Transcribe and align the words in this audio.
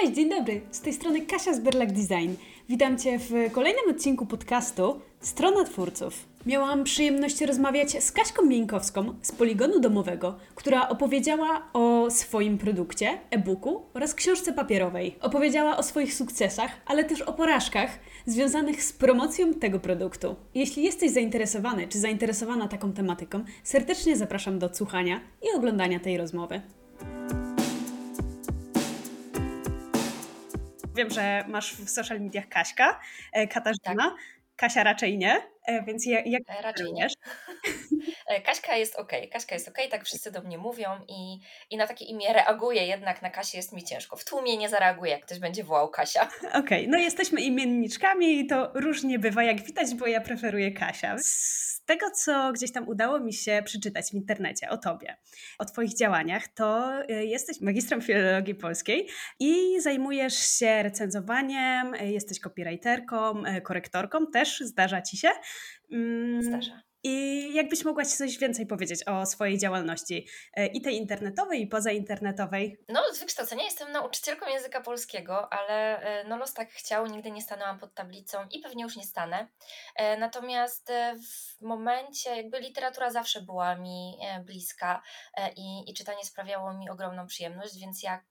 Cześć, 0.00 0.12
dzień 0.12 0.30
dobry. 0.30 0.60
Z 0.70 0.80
tej 0.80 0.92
strony 0.92 1.20
Kasia 1.20 1.54
z 1.54 1.60
Berlak 1.60 1.92
Design. 1.92 2.34
Witam 2.68 2.98
Cię 2.98 3.18
w 3.18 3.52
kolejnym 3.52 3.90
odcinku 3.90 4.26
podcastu 4.26 5.00
Strona 5.20 5.64
Twórców. 5.64 6.26
Miałam 6.46 6.84
przyjemność 6.84 7.40
rozmawiać 7.40 8.04
z 8.04 8.12
Kaśką 8.12 8.42
Mieńkowską 8.42 9.14
z 9.22 9.32
Poligonu 9.32 9.80
Domowego, 9.80 10.38
która 10.54 10.88
opowiedziała 10.88 11.62
o 11.72 12.10
swoim 12.10 12.58
produkcie, 12.58 13.18
e-booku 13.30 13.82
oraz 13.94 14.14
książce 14.14 14.52
papierowej. 14.52 15.16
Opowiedziała 15.20 15.76
o 15.76 15.82
swoich 15.82 16.14
sukcesach, 16.14 16.70
ale 16.86 17.04
też 17.04 17.22
o 17.22 17.32
porażkach 17.32 17.90
związanych 18.26 18.82
z 18.82 18.92
promocją 18.92 19.54
tego 19.54 19.80
produktu. 19.80 20.36
Jeśli 20.54 20.82
jesteś 20.82 21.10
zainteresowany 21.10 21.88
czy 21.88 21.98
zainteresowana 21.98 22.68
taką 22.68 22.92
tematyką, 22.92 23.44
serdecznie 23.62 24.16
zapraszam 24.16 24.58
do 24.58 24.66
odsłuchania 24.66 25.20
i 25.42 25.56
oglądania 25.56 26.00
tej 26.00 26.18
rozmowy. 26.18 26.60
Wiem, 30.98 31.10
że 31.10 31.44
masz 31.48 31.74
w 31.74 31.90
social 31.90 32.20
mediach 32.20 32.48
Kaśka, 32.48 33.00
e, 33.32 33.46
Katarzyna. 33.46 34.10
Tak. 34.10 34.14
Kasia 34.56 34.84
raczej 34.84 35.18
nie, 35.18 35.42
więc 35.86 36.06
jak, 36.06 36.26
jak 36.26 36.42
e, 36.48 36.62
raczej 36.62 36.92
nie. 36.92 37.08
Kaśka 38.44 38.76
jest 38.76 38.96
ok, 38.96 39.12
Kaśka 39.32 39.54
jest 39.54 39.68
ok, 39.68 39.78
tak 39.90 40.04
wszyscy 40.04 40.30
do 40.30 40.42
mnie 40.42 40.58
mówią 40.58 40.88
i, 41.08 41.38
i 41.70 41.76
na 41.76 41.86
takie 41.86 42.04
imię 42.04 42.32
reaguję, 42.32 42.86
jednak 42.86 43.22
na 43.22 43.30
Kasię 43.30 43.58
jest 43.58 43.72
mi 43.72 43.84
ciężko. 43.84 44.16
W 44.16 44.24
tłumie 44.24 44.56
nie 44.56 44.68
zareaguję, 44.68 45.12
jak 45.12 45.26
ktoś 45.26 45.38
będzie 45.38 45.64
wołał 45.64 45.88
Kasia. 45.88 46.22
Okej, 46.48 46.60
okay, 46.60 46.86
no 46.88 46.98
jesteśmy 46.98 47.40
imienniczkami 47.40 48.40
i 48.40 48.46
to 48.46 48.70
różnie 48.74 49.18
bywa, 49.18 49.42
jak 49.42 49.62
widać, 49.62 49.94
bo 49.94 50.06
ja 50.06 50.20
preferuję 50.20 50.72
Kasia 50.72 51.16
tego, 51.88 52.10
co 52.10 52.52
gdzieś 52.52 52.72
tam 52.72 52.88
udało 52.88 53.20
mi 53.20 53.32
się 53.32 53.62
przeczytać 53.64 54.10
w 54.10 54.14
internecie 54.14 54.70
o 54.70 54.76
tobie, 54.76 55.16
o 55.58 55.64
twoich 55.64 55.96
działaniach, 55.96 56.48
to 56.48 56.92
jesteś 57.08 57.60
magistrem 57.60 58.02
filologii 58.02 58.54
polskiej 58.54 59.08
i 59.40 59.80
zajmujesz 59.80 60.58
się 60.58 60.82
recenzowaniem, 60.82 61.94
jesteś 61.94 62.40
copywriterką, 62.40 63.42
korektorką, 63.62 64.26
też 64.26 64.60
zdarza 64.60 65.02
ci 65.02 65.16
się. 65.16 65.28
Mm, 65.92 66.42
zdarza. 66.42 66.82
I 67.02 67.54
jakbyś 67.54 67.84
mogła 67.84 68.04
Ci 68.04 68.16
coś 68.16 68.38
więcej 68.38 68.66
powiedzieć 68.66 69.04
o 69.08 69.26
swojej 69.26 69.58
działalności 69.58 70.26
e, 70.54 70.66
i 70.66 70.82
tej 70.82 70.96
internetowej, 70.96 71.62
i 71.62 71.66
pozainternetowej? 71.66 72.78
No, 72.88 73.02
z 73.14 73.18
wykształcenia 73.20 73.64
jestem 73.64 73.92
nauczycielką 73.92 74.46
języka 74.48 74.80
polskiego, 74.80 75.52
ale 75.52 76.00
e, 76.00 76.24
no 76.24 76.36
los 76.36 76.54
tak 76.54 76.70
chciał, 76.70 77.06
nigdy 77.06 77.30
nie 77.30 77.42
stanęłam 77.42 77.78
pod 77.78 77.94
tablicą 77.94 78.38
i 78.50 78.60
pewnie 78.60 78.82
już 78.82 78.96
nie 78.96 79.04
stanę. 79.04 79.48
E, 79.96 80.16
natomiast 80.16 80.92
w 81.58 81.60
momencie, 81.60 82.36
jakby 82.36 82.60
literatura 82.60 83.10
zawsze 83.10 83.42
była 83.42 83.76
mi 83.76 84.18
bliska 84.44 85.02
i, 85.56 85.90
i 85.90 85.94
czytanie 85.94 86.24
sprawiało 86.24 86.74
mi 86.74 86.90
ogromną 86.90 87.26
przyjemność, 87.26 87.80
więc 87.80 88.02
jak 88.02 88.24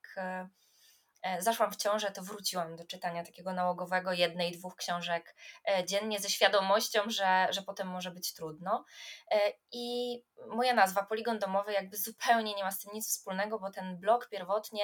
zaszłam 1.39 1.71
w 1.71 1.75
ciążę, 1.75 2.11
to 2.11 2.21
wróciłam 2.21 2.75
do 2.75 2.85
czytania 2.85 3.23
takiego 3.23 3.53
nałogowego 3.53 4.13
jednej, 4.13 4.51
dwóch 4.51 4.75
książek 4.75 5.35
e, 5.67 5.85
dziennie 5.85 6.19
ze 6.19 6.29
świadomością, 6.29 7.01
że, 7.07 7.47
że 7.49 7.61
potem 7.61 7.87
może 7.87 8.11
być 8.11 8.33
trudno. 8.33 8.85
E, 9.31 9.53
I 9.71 10.17
moja 10.47 10.73
nazwa, 10.73 11.03
Poligon 11.03 11.39
Domowy, 11.39 11.73
jakby 11.73 11.97
zupełnie 11.97 12.55
nie 12.55 12.63
ma 12.63 12.71
z 12.71 12.79
tym 12.79 12.93
nic 12.93 13.07
wspólnego, 13.07 13.59
bo 13.59 13.71
ten 13.71 13.97
blog 13.97 14.29
pierwotnie 14.29 14.83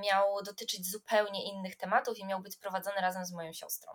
miał 0.00 0.42
dotyczyć 0.42 0.90
zupełnie 0.90 1.52
innych 1.52 1.76
tematów 1.76 2.18
i 2.18 2.26
miał 2.26 2.40
być 2.40 2.56
prowadzony 2.56 3.00
razem 3.00 3.24
z 3.24 3.32
moją 3.32 3.52
siostrą. 3.52 3.92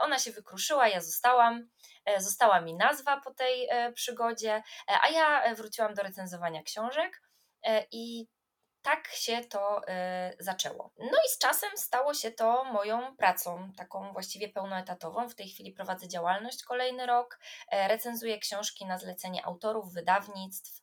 Ona 0.00 0.18
się 0.18 0.32
wykruszyła, 0.32 0.88
ja 0.88 1.00
zostałam, 1.00 1.68
została 2.18 2.60
mi 2.60 2.74
nazwa 2.74 3.20
po 3.20 3.34
tej 3.34 3.68
przygodzie, 3.94 4.62
a 5.02 5.08
ja 5.08 5.54
wróciłam 5.54 5.94
do 5.94 6.02
recenzowania 6.02 6.62
książek. 6.62 7.22
I 7.90 8.26
tak 8.82 9.08
się 9.08 9.40
to 9.44 9.80
y, 9.82 9.82
zaczęło. 10.38 10.92
No 10.98 11.18
i 11.26 11.28
z 11.28 11.38
czasem 11.38 11.70
stało 11.76 12.14
się 12.14 12.30
to 12.30 12.64
moją 12.64 13.16
pracą, 13.16 13.72
taką 13.76 14.12
właściwie 14.12 14.48
pełnoetatową. 14.48 15.28
W 15.28 15.34
tej 15.34 15.48
chwili 15.48 15.72
prowadzę 15.72 16.08
działalność 16.08 16.64
kolejny 16.64 17.06
rok, 17.06 17.38
e, 17.68 17.88
recenzuję 17.88 18.38
książki 18.38 18.86
na 18.86 18.98
zlecenie 18.98 19.46
autorów, 19.46 19.92
wydawnictw, 19.92 20.82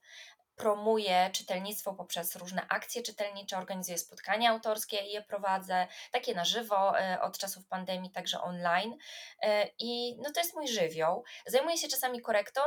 promuję 0.59 1.29
czytelnictwo 1.33 1.93
poprzez 1.93 2.35
różne 2.35 2.67
akcje 2.69 3.01
czytelnicze, 3.01 3.57
organizuję 3.57 3.97
spotkania 3.97 4.49
autorskie 4.49 4.97
i 4.97 5.11
je 5.11 5.21
prowadzę, 5.21 5.87
takie 6.11 6.35
na 6.35 6.45
żywo 6.45 6.99
e, 6.99 7.21
od 7.21 7.37
czasów 7.37 7.67
pandemii, 7.67 8.11
także 8.11 8.41
online. 8.41 8.97
E, 9.41 9.67
I 9.79 10.17
no 10.17 10.31
to 10.31 10.39
jest 10.39 10.55
mój 10.55 10.67
żywioł. 10.67 11.23
Zajmuję 11.47 11.77
się 11.77 11.87
czasami 11.87 12.21
korektą, 12.21 12.61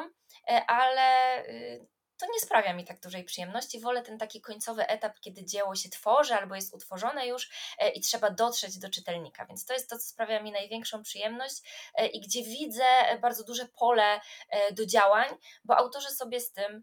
ale 0.66 1.38
y, 1.48 1.86
to 2.22 2.32
nie 2.32 2.40
sprawia 2.40 2.72
mi 2.72 2.84
tak 2.84 3.00
dużej 3.00 3.24
przyjemności. 3.24 3.80
Wolę 3.80 4.02
ten 4.02 4.18
taki 4.18 4.40
końcowy 4.40 4.86
etap, 4.86 5.20
kiedy 5.20 5.44
dzieło 5.44 5.74
się 5.76 5.88
tworzy 5.88 6.34
albo 6.34 6.54
jest 6.54 6.74
utworzone 6.74 7.26
już 7.26 7.50
e, 7.78 7.90
i 7.90 8.00
trzeba 8.00 8.30
dotrzeć 8.30 8.78
do 8.78 8.90
czytelnika. 8.90 9.46
Więc 9.46 9.64
to 9.64 9.72
jest 9.72 9.90
to, 9.90 9.98
co 9.98 10.04
sprawia 10.04 10.42
mi 10.42 10.52
największą 10.52 11.02
przyjemność 11.02 11.62
e, 11.94 12.06
i 12.06 12.20
gdzie 12.20 12.42
widzę 12.42 12.84
bardzo 13.20 13.44
duże 13.44 13.66
pole 13.66 14.20
e, 14.48 14.72
do 14.72 14.86
działań, 14.86 15.28
bo 15.64 15.76
autorzy 15.76 16.10
sobie 16.10 16.40
z 16.40 16.52
tym 16.52 16.82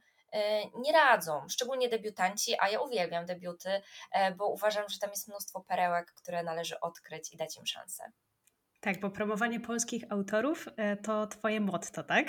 nie 0.75 0.91
radzą, 0.91 1.49
szczególnie 1.49 1.89
debiutanci, 1.89 2.55
a 2.59 2.69
ja 2.69 2.81
uwielbiam 2.81 3.25
debiuty, 3.25 3.81
bo 4.37 4.47
uważam, 4.47 4.89
że 4.89 4.99
tam 4.99 5.09
jest 5.09 5.27
mnóstwo 5.27 5.61
perełek, 5.61 6.13
które 6.13 6.43
należy 6.43 6.79
odkryć 6.79 7.33
i 7.33 7.37
dać 7.37 7.57
im 7.57 7.65
szansę. 7.65 8.11
Tak, 8.79 8.99
bo 8.99 9.09
promowanie 9.09 9.59
polskich 9.59 10.03
autorów 10.09 10.67
to 11.03 11.27
Twoje 11.27 11.59
motto, 11.61 12.03
tak? 12.03 12.27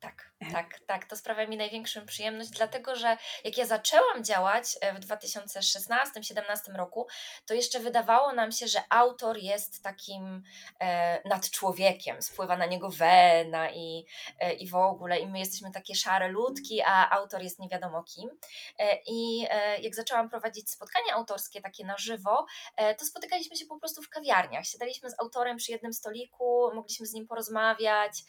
Tak, 0.00 0.30
tak, 0.52 0.80
tak. 0.86 1.04
To 1.04 1.16
sprawia 1.16 1.46
mi 1.46 1.56
największą 1.56 2.06
przyjemność, 2.06 2.50
dlatego 2.50 2.96
że 2.96 3.16
jak 3.44 3.58
ja 3.58 3.66
zaczęłam 3.66 4.24
działać 4.24 4.64
e, 4.80 4.94
w 4.94 5.00
2016-2017 5.00 6.76
roku, 6.76 7.06
to 7.46 7.54
jeszcze 7.54 7.80
wydawało 7.80 8.32
nam 8.32 8.52
się, 8.52 8.68
że 8.68 8.82
autor 8.90 9.38
jest 9.38 9.82
takim 9.82 10.42
e, 10.80 11.28
nadczłowiekiem, 11.28 12.22
spływa 12.22 12.56
na 12.56 12.66
niego 12.66 12.90
wena 12.90 13.70
i, 13.70 14.06
e, 14.38 14.52
i 14.52 14.68
w 14.68 14.74
ogóle, 14.74 15.18
i 15.18 15.26
my 15.26 15.38
jesteśmy 15.38 15.72
takie 15.72 15.94
szare 15.94 16.28
ludki, 16.28 16.82
a 16.82 17.10
autor 17.10 17.42
jest 17.42 17.58
nie 17.58 17.68
wiadomo 17.68 18.02
kim. 18.02 18.30
E, 18.78 18.98
I 19.06 19.46
e, 19.50 19.80
jak 19.80 19.94
zaczęłam 19.94 20.30
prowadzić 20.30 20.70
spotkania 20.70 21.14
autorskie 21.14 21.60
takie 21.60 21.84
na 21.84 21.98
żywo, 21.98 22.46
e, 22.76 22.94
to 22.94 23.04
spotykaliśmy 23.04 23.56
się 23.56 23.66
po 23.66 23.78
prostu 23.78 24.02
w 24.02 24.08
kawiarniach. 24.08 24.66
Siadaliśmy 24.66 25.10
z 25.10 25.20
autorem 25.20 25.56
przy 25.56 25.72
jednym 25.72 25.92
stoliku, 25.92 26.70
mogliśmy 26.74 27.06
z 27.06 27.12
nim 27.12 27.26
porozmawiać, 27.26 28.24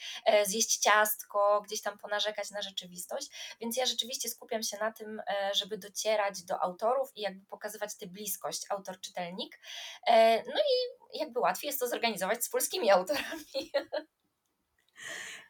zjeść 0.45 0.77
ciastko, 0.77 1.58
gdzieś 1.61 1.81
tam 1.81 1.97
ponarzekać 1.97 2.51
na 2.51 2.61
rzeczywistość, 2.61 3.55
więc 3.61 3.77
ja 3.77 3.85
rzeczywiście 3.85 4.29
skupiam 4.29 4.63
się 4.63 4.77
na 4.77 4.91
tym, 4.91 5.19
e, 5.19 5.51
żeby 5.53 5.77
docierać 5.77 6.43
do 6.43 6.63
autorów 6.63 7.11
i 7.15 7.21
jakby 7.21 7.45
pokazywać 7.45 7.97
tę 7.97 8.07
bliskość 8.07 8.65
autor-czytelnik. 8.69 9.59
E, 10.07 10.43
no 10.43 10.59
i 10.59 11.19
jakby 11.19 11.39
łatwiej 11.39 11.67
jest 11.67 11.79
to 11.79 11.87
zorganizować 11.87 12.43
z 12.43 12.49
polskimi 12.49 12.91
autorami. 12.91 13.71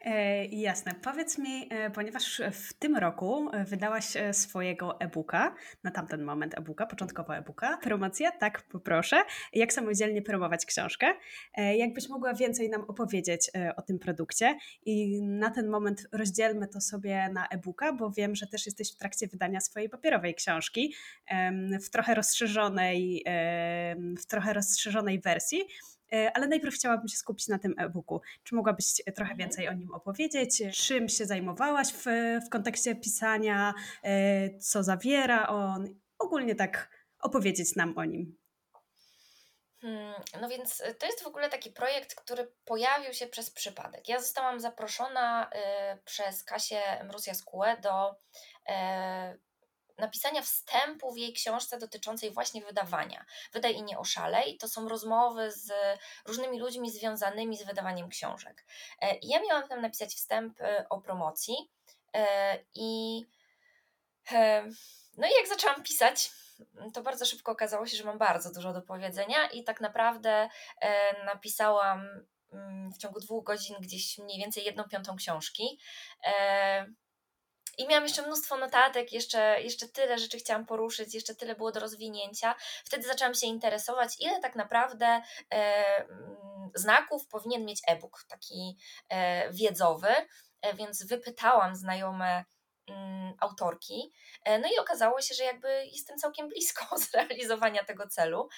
E, 0.04 0.44
jasne. 0.44 0.94
Powiedz 1.02 1.38
mi, 1.38 1.68
e, 1.70 1.90
ponieważ 1.90 2.42
w 2.52 2.74
tym 2.74 2.96
roku 2.96 3.50
e, 3.52 3.64
wydałaś 3.64 4.04
swojego 4.32 5.00
e-booka, 5.00 5.54
na 5.84 5.90
tamten 5.90 6.22
moment 6.22 6.58
e-booka, 6.58 6.86
początkowo 6.86 7.36
e-booka, 7.36 7.78
promocja, 7.82 8.32
tak 8.32 8.62
poproszę, 8.62 9.22
jak 9.52 9.72
samodzielnie 9.72 10.22
promować 10.22 10.66
książkę. 10.66 11.06
Jakbyś 11.76 12.08
mogła 12.08 12.34
więcej 12.34 12.70
nam 12.70 12.84
opowiedzieć 12.88 13.50
o 13.76 13.82
tym 13.82 13.98
produkcie 13.98 14.58
i 14.82 15.22
na 15.22 15.50
ten 15.50 15.68
moment 15.68 16.06
rozdzielmy 16.12 16.68
to 16.68 16.80
sobie 16.80 17.28
na 17.32 17.46
e-booka, 17.48 17.92
bo 17.92 18.10
wiem, 18.10 18.34
że 18.34 18.46
też 18.46 18.66
jesteś 18.66 18.94
w 18.94 18.96
trakcie 18.96 19.26
wydania 19.26 19.60
swojej 19.60 19.88
papierowej 19.88 20.34
książki 20.34 20.94
w 21.82 21.90
trochę 21.90 22.14
rozszerzonej, 22.14 23.24
w 24.18 24.26
trochę 24.26 24.52
rozszerzonej 24.52 25.20
wersji. 25.20 25.64
E, 26.14 26.32
ale 26.36 26.46
najpierw 26.46 26.74
chciałabym 26.74 27.08
się 27.08 27.16
skupić 27.16 27.48
na 27.48 27.58
tym 27.58 27.74
e-booku. 27.78 28.20
Czy 28.44 28.54
mogłabyś 28.54 28.94
trochę 28.94 29.32
mhm. 29.32 29.38
więcej 29.38 29.68
o 29.68 29.72
nim 29.72 29.94
opowiedzieć? 29.94 30.62
Czym 30.74 31.08
się 31.08 31.26
zajmowałaś 31.26 31.92
w, 31.92 32.04
w 32.46 32.48
kontekście 32.50 32.94
pisania? 32.94 33.74
E, 34.02 34.58
co 34.58 34.82
zawiera 34.82 35.46
on? 35.46 36.00
Ogólnie 36.18 36.54
tak 36.54 36.90
opowiedzieć 37.20 37.76
nam 37.76 37.98
o 37.98 38.04
nim. 38.04 38.40
Hmm, 39.80 40.14
no 40.40 40.48
więc 40.48 40.80
e, 40.80 40.94
to 40.94 41.06
jest 41.06 41.22
w 41.22 41.26
ogóle 41.26 41.48
taki 41.48 41.70
projekt, 41.70 42.14
który 42.14 42.52
pojawił 42.64 43.12
się 43.12 43.26
przez 43.26 43.50
przypadek. 43.50 44.08
Ja 44.08 44.20
zostałam 44.20 44.60
zaproszona 44.60 45.50
y, 45.94 46.02
przez 46.04 46.44
Kasię 46.44 46.82
Mruzja-Skółę 47.04 47.80
do 47.80 48.10
y, 48.10 49.40
napisania 50.00 50.42
wstępu 50.42 51.12
w 51.12 51.18
jej 51.18 51.32
książce 51.32 51.78
dotyczącej 51.78 52.30
właśnie 52.30 52.64
wydawania. 52.64 53.24
Wydaj 53.52 53.74
i 53.74 53.82
nie 53.82 53.98
oszalej. 53.98 54.58
To 54.58 54.68
są 54.68 54.88
rozmowy 54.88 55.52
z 55.52 55.72
różnymi 56.26 56.60
ludźmi 56.60 56.90
związanymi 56.90 57.56
z 57.56 57.62
wydawaniem 57.62 58.08
książek. 58.08 58.64
E, 59.00 59.16
I 59.16 59.28
ja 59.28 59.42
miałam 59.42 59.68
tam 59.68 59.80
napisać 59.80 60.14
wstęp 60.14 60.60
e, 60.60 60.86
o 60.88 61.00
promocji 61.00 61.54
e, 62.14 62.58
i 62.74 63.22
no 65.16 65.26
i 65.26 65.30
jak 65.38 65.48
zaczęłam 65.48 65.82
pisać, 65.82 66.30
to 66.94 67.02
bardzo 67.02 67.24
szybko 67.24 67.52
okazało 67.52 67.86
się, 67.86 67.96
że 67.96 68.04
mam 68.04 68.18
bardzo 68.18 68.52
dużo 68.52 68.72
do 68.72 68.82
powiedzenia 68.82 69.46
i 69.46 69.64
tak 69.64 69.80
naprawdę 69.80 70.48
napisałam 71.24 72.08
mm, 72.52 72.92
w 72.92 72.98
ciągu 72.98 73.20
dwóch 73.20 73.44
godzin 73.44 73.76
gdzieś 73.80 74.18
mniej 74.18 74.38
więcej 74.38 74.64
jedną 74.64 74.84
piątą 74.84 75.16
książki. 75.16 75.78
I 77.80 77.86
miałam 77.88 78.04
jeszcze 78.04 78.22
mnóstwo 78.22 78.56
notatek, 78.56 79.12
jeszcze, 79.12 79.62
jeszcze 79.62 79.88
tyle 79.88 80.18
rzeczy 80.18 80.38
chciałam 80.38 80.66
poruszyć, 80.66 81.14
jeszcze 81.14 81.34
tyle 81.34 81.54
było 81.54 81.72
do 81.72 81.80
rozwinięcia. 81.80 82.54
Wtedy 82.84 83.06
zaczęłam 83.06 83.34
się 83.34 83.46
interesować, 83.46 84.16
ile 84.20 84.40
tak 84.40 84.56
naprawdę 84.56 85.22
e, 85.54 85.84
znaków 86.74 87.26
powinien 87.26 87.64
mieć 87.64 87.80
e-book, 87.86 88.24
taki 88.28 88.78
e, 89.08 89.52
wiedzowy, 89.52 90.08
e, 90.62 90.74
więc 90.74 91.06
wypytałam 91.06 91.74
znajome 91.74 92.44
mm, 92.86 93.34
autorki. 93.40 94.12
E, 94.44 94.58
no 94.58 94.68
i 94.68 94.78
okazało 94.78 95.20
się, 95.20 95.34
że 95.34 95.44
jakby 95.44 95.86
jestem 95.86 96.18
całkiem 96.18 96.48
blisko 96.48 96.98
zrealizowania 97.10 97.84
tego 97.84 98.08
celu. 98.08 98.48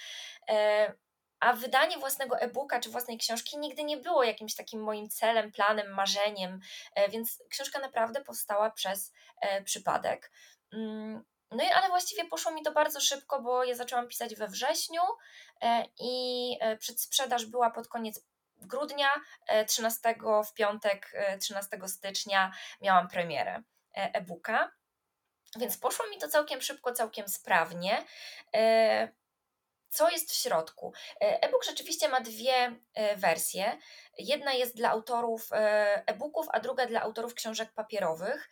A 1.42 1.52
wydanie 1.52 1.98
własnego 1.98 2.40
e-booka 2.40 2.80
czy 2.80 2.90
własnej 2.90 3.18
książki 3.18 3.58
nigdy 3.58 3.84
nie 3.84 3.96
było 3.96 4.24
jakimś 4.24 4.54
takim 4.54 4.82
moim 4.82 5.08
celem, 5.08 5.52
planem, 5.52 5.94
marzeniem, 5.94 6.60
e, 6.94 7.08
więc 7.08 7.42
książka 7.50 7.78
naprawdę 7.78 8.24
powstała 8.24 8.70
przez 8.70 9.12
e, 9.40 9.62
przypadek. 9.62 10.32
Mm, 10.72 11.24
no 11.50 11.64
i 11.64 11.66
ale 11.66 11.88
właściwie 11.88 12.24
poszło 12.24 12.52
mi 12.52 12.62
to 12.62 12.72
bardzo 12.72 13.00
szybko, 13.00 13.42
bo 13.42 13.64
ja 13.64 13.74
zaczęłam 13.74 14.08
pisać 14.08 14.34
we 14.34 14.48
wrześniu 14.48 15.02
e, 15.60 15.84
i 15.98 16.58
przedsprzedaż 16.78 17.46
była 17.46 17.70
pod 17.70 17.88
koniec 17.88 18.20
grudnia, 18.56 19.10
13 19.68 20.14
w 20.46 20.54
piątek, 20.54 21.12
13 21.40 21.78
stycznia 21.86 22.52
miałam 22.80 23.08
premierę 23.08 23.62
e-booka. 23.92 24.72
Więc 25.56 25.78
poszło 25.78 26.08
mi 26.08 26.18
to 26.18 26.28
całkiem 26.28 26.60
szybko, 26.60 26.92
całkiem 26.92 27.28
sprawnie 27.28 28.04
co 29.92 30.10
jest 30.10 30.30
w 30.30 30.34
środku. 30.34 30.92
E, 31.20 31.42
e-book 31.42 31.64
rzeczywiście 31.64 32.08
ma 32.08 32.20
dwie 32.20 32.76
e, 32.94 33.16
wersje. 33.16 33.78
Jedna 34.18 34.52
jest 34.52 34.76
dla 34.76 34.90
autorów 34.90 35.52
e, 35.52 35.56
e-booków, 36.06 36.46
a 36.52 36.60
druga 36.60 36.86
dla 36.86 37.02
autorów 37.02 37.34
książek 37.34 37.72
papierowych. 37.72 38.50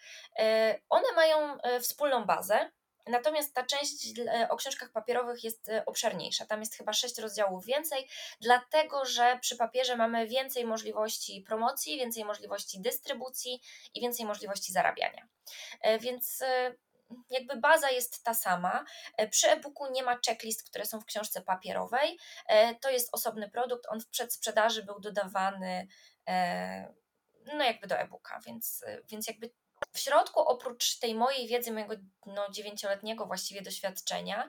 One 0.89 1.13
mają 1.17 1.59
wspólną 1.81 2.25
bazę. 2.25 2.71
Natomiast 3.07 3.55
ta 3.55 3.65
część 3.65 4.21
o 4.49 4.57
książkach 4.57 4.93
papierowych 4.93 5.45
jest 5.45 5.71
obszerniejsza. 5.87 6.47
Tam 6.47 6.61
jest 6.61 6.77
chyba 6.77 6.93
sześć 6.93 7.19
rozdziałów 7.19 7.65
więcej, 7.65 8.09
dlatego 8.41 9.05
że 9.05 9.39
przy 9.41 9.57
papierze 9.57 9.97
mamy 9.97 10.27
więcej 10.27 10.65
możliwości 10.65 11.45
promocji, 11.47 11.97
więcej 11.99 12.25
możliwości 12.25 12.81
dystrybucji 12.81 13.61
i 13.95 14.01
więcej 14.01 14.27
możliwości 14.27 14.73
zarabiania. 14.73 15.29
Więc 16.01 16.43
jakby 17.31 17.57
baza 17.57 17.91
jest 17.91 18.25
ta 18.25 18.35
sama. 18.35 18.85
E, 19.17 19.29
przy 19.29 19.51
e-booku 19.51 19.93
nie 19.93 20.03
ma 20.03 20.19
checklist, 20.27 20.71
które 20.71 20.87
są 20.87 21.01
w 21.01 21.05
książce 21.05 21.41
papierowej. 21.43 22.19
E, 22.47 22.75
to 22.75 22.91
jest 22.91 23.15
osobny 23.15 23.51
produkt, 23.51 23.87
on 23.89 24.01
w 24.01 24.09
przedsprzedaży 24.09 24.83
był 24.83 25.01
dodawany 25.01 25.89
e, 26.29 26.95
no 27.55 27.65
jakby 27.65 27.87
do 27.87 27.99
e-booka, 27.99 28.41
więc, 28.47 28.85
więc 29.11 29.27
jakby 29.27 29.51
w 29.93 29.99
środku, 29.99 30.41
oprócz 30.41 30.99
tej 30.99 31.15
mojej 31.15 31.49
wiedzy, 31.49 31.73
mojego 31.73 31.95
no, 32.27 32.51
dziewięcioletniego 32.51 33.27
właściwie 33.27 33.63
doświadczenia, 33.63 34.49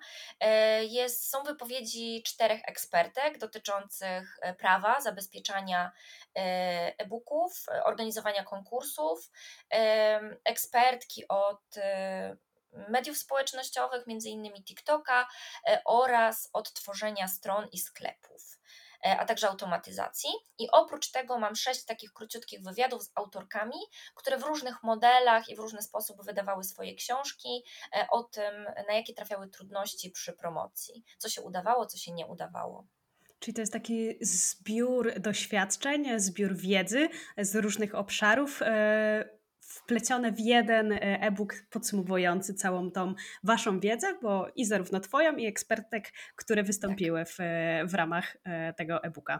jest, 0.82 1.30
są 1.30 1.44
wypowiedzi 1.44 2.24
czterech 2.26 2.62
ekspertek 2.66 3.38
dotyczących 3.38 4.40
prawa, 4.58 5.02
zabezpieczania 5.02 5.92
e-booków, 6.34 7.66
organizowania 7.86 8.44
konkursów, 8.44 9.32
ekspertki 10.44 11.28
od 11.28 11.76
mediów 12.90 13.18
społecznościowych, 13.18 14.08
między 14.08 14.30
innymi 14.30 14.64
TikToka 14.64 15.28
e, 15.68 15.82
oraz 15.86 16.50
odtworzenia 16.54 17.28
stron 17.28 17.68
i 17.72 17.80
sklepów 17.80 18.60
e, 19.06 19.20
a 19.20 19.26
także 19.26 19.50
automatyzacji. 19.50 20.30
I 20.60 20.72
oprócz 20.72 21.12
tego 21.12 21.40
mam 21.40 21.56
sześć 21.56 21.86
takich 21.86 22.14
króciutkich 22.14 22.64
wywiadów 22.64 23.04
z 23.04 23.12
autorkami, 23.16 23.78
które 24.16 24.38
w 24.38 24.44
różnych 24.44 24.84
modelach 24.84 25.50
i 25.50 25.56
w 25.56 25.60
różny 25.60 25.82
sposób 25.82 26.26
wydawały 26.26 26.64
swoje 26.64 26.96
książki 26.96 27.64
e, 27.96 28.08
o 28.12 28.24
tym, 28.24 28.64
na 28.88 28.94
jakie 28.94 29.14
trafiały 29.14 29.50
trudności 29.50 30.12
przy 30.12 30.34
promocji, 30.34 31.04
co 31.18 31.30
się 31.30 31.42
udawało, 31.42 31.86
co 31.86 31.98
się 31.98 32.12
nie 32.12 32.26
udawało. 32.26 32.88
Czyli 33.40 33.56
to 33.56 33.62
jest 33.62 33.74
taki 33.74 34.18
zbiór 34.22 35.20
doświadczeń, 35.20 36.20
zbiór 36.20 36.56
wiedzy 36.56 37.10
z 37.38 37.56
różnych 37.56 37.96
obszarów 37.96 38.62
wplecione 39.72 40.32
w 40.32 40.40
jeden 40.40 40.92
e, 40.92 41.00
e-book 41.00 41.56
podsumowujący 41.70 42.54
całą 42.54 42.92
tą 42.92 43.14
waszą 43.44 43.80
wiedzę, 43.80 44.08
bo 44.22 44.48
i 44.56 44.66
zarówno 44.66 45.00
twoją, 45.00 45.36
i 45.36 45.46
ekspertek, 45.46 46.14
które 46.36 46.64
wystąpiły 46.64 47.26
w, 47.26 47.40
e, 47.40 47.86
w 47.86 47.94
ramach 47.94 48.38
e, 48.44 48.74
tego 48.74 49.04
e-booka. 49.04 49.40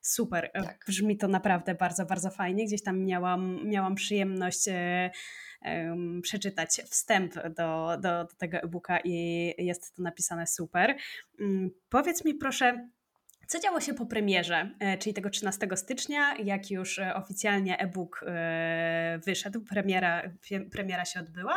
Super, 0.00 0.50
tak. 0.54 0.84
brzmi 0.86 1.16
to 1.16 1.28
naprawdę 1.28 1.74
bardzo, 1.74 2.06
bardzo 2.06 2.30
fajnie. 2.30 2.66
Gdzieś 2.66 2.82
tam 2.82 3.04
miałam, 3.04 3.68
miałam 3.68 3.94
przyjemność 3.94 4.64
przeczytać 6.22 6.70
wstęp 6.70 7.34
do, 7.34 7.96
do, 8.00 8.24
do 8.24 8.36
tego 8.38 8.58
e-booka 8.58 8.98
i 9.04 9.14
jest 9.58 9.96
to 9.96 10.02
napisane 10.02 10.46
super. 10.46 10.96
Um, 11.40 11.70
powiedz 11.88 12.24
mi 12.24 12.34
proszę, 12.34 12.88
co 13.46 13.60
działo 13.60 13.80
się 13.80 13.94
po 13.94 14.06
premierze, 14.06 14.70
e, 14.78 14.98
czyli 14.98 15.14
tego 15.14 15.30
13 15.30 15.68
stycznia, 15.76 16.36
jak 16.36 16.70
już 16.70 16.98
e, 16.98 17.14
oficjalnie 17.14 17.78
e-book 17.78 18.24
e, 18.26 19.18
wyszedł, 19.24 19.60
premiera, 19.60 20.22
premiera 20.70 21.04
się 21.04 21.20
odbyła, 21.20 21.54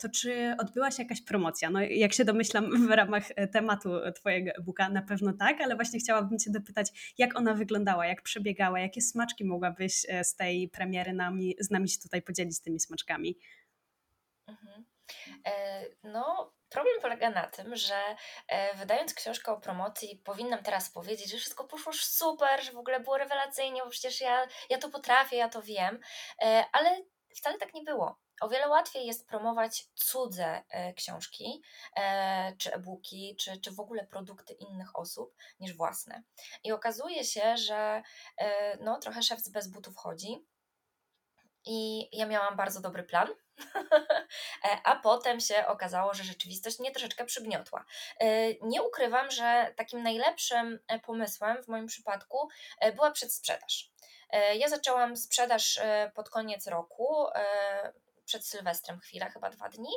to 0.00 0.08
czy 0.08 0.54
odbyła 0.58 0.90
się 0.90 1.02
jakaś 1.02 1.22
promocja? 1.22 1.70
No, 1.70 1.80
jak 1.80 2.12
się 2.12 2.24
domyślam 2.24 2.86
w 2.88 2.90
ramach 2.90 3.22
tematu 3.52 3.90
Twojego 4.14 4.50
e-booka, 4.50 4.88
na 4.88 5.02
pewno 5.02 5.32
tak, 5.32 5.60
ale 5.60 5.74
właśnie 5.74 6.00
chciałabym 6.00 6.38
Cię 6.38 6.50
dopytać, 6.50 7.14
jak 7.18 7.38
ona 7.38 7.54
wyglądała, 7.54 8.06
jak 8.06 8.22
przebiegała, 8.22 8.80
jakie 8.80 9.00
smaczki 9.00 9.44
mogłabyś 9.44 10.06
z 10.22 10.34
tej 10.36 10.68
premiery 10.68 11.12
nami, 11.12 11.54
z 11.60 11.70
nami 11.70 11.88
się 11.88 11.98
tutaj 11.98 12.22
podzielić 12.22 12.60
tymi 12.60 12.80
smaczkami? 12.80 13.38
Mhm. 14.46 14.84
No, 16.04 16.52
Problem 16.72 17.00
polega 17.00 17.30
na 17.30 17.46
tym, 17.46 17.76
że 17.76 18.16
e, 18.48 18.74
wydając 18.74 19.14
książkę 19.14 19.52
o 19.52 19.60
promocji, 19.60 20.22
powinnam 20.24 20.62
teraz 20.62 20.90
powiedzieć, 20.90 21.30
że 21.30 21.38
wszystko 21.38 21.64
poszło 21.64 21.92
super, 21.92 22.64
że 22.64 22.72
w 22.72 22.78
ogóle 22.78 23.00
było 23.00 23.18
rewelacyjnie, 23.18 23.82
bo 23.84 23.90
przecież 23.90 24.20
ja, 24.20 24.46
ja 24.70 24.78
to 24.78 24.88
potrafię, 24.88 25.36
ja 25.36 25.48
to 25.48 25.62
wiem, 25.62 26.00
e, 26.42 26.64
ale 26.72 27.02
wcale 27.36 27.58
tak 27.58 27.74
nie 27.74 27.82
było. 27.82 28.18
O 28.40 28.48
wiele 28.48 28.68
łatwiej 28.68 29.06
jest 29.06 29.28
promować 29.28 29.84
cudze 29.94 30.62
e, 30.68 30.94
książki, 30.94 31.62
czy 32.58 32.74
e-booki, 32.74 33.36
czy, 33.40 33.60
czy 33.60 33.70
w 33.70 33.80
ogóle 33.80 34.06
produkty 34.06 34.52
innych 34.52 34.96
osób 34.96 35.34
niż 35.60 35.76
własne. 35.76 36.22
I 36.64 36.72
okazuje 36.72 37.24
się, 37.24 37.56
że 37.56 38.02
no, 38.80 38.98
trochę 38.98 39.22
szef 39.22 39.48
bez 39.48 39.68
butów 39.68 39.96
chodzi. 39.96 40.46
I 41.64 42.08
ja 42.18 42.26
miałam 42.26 42.56
bardzo 42.56 42.80
dobry 42.80 43.02
plan, 43.02 43.28
a 44.84 44.96
potem 44.96 45.40
się 45.40 45.66
okazało, 45.66 46.14
że 46.14 46.24
rzeczywistość 46.24 46.78
mnie 46.78 46.90
troszeczkę 46.90 47.24
przygniotła. 47.24 47.84
E, 48.20 48.54
nie 48.62 48.82
ukrywam, 48.82 49.30
że 49.30 49.74
takim 49.76 50.02
najlepszym 50.02 50.78
e, 50.88 50.98
pomysłem 50.98 51.62
w 51.62 51.68
moim 51.68 51.86
przypadku 51.86 52.48
była 52.94 53.10
przedsprzedaż. 53.10 53.92
Ja 54.54 54.68
zaczęłam 54.68 55.16
sprzedaż 55.16 55.80
pod 56.14 56.30
koniec 56.30 56.66
roku, 56.66 57.26
przed 58.24 58.46
Sylwestrem 58.46 59.00
chwilę, 59.00 59.30
chyba 59.30 59.50
dwa 59.50 59.68
dni, 59.68 59.92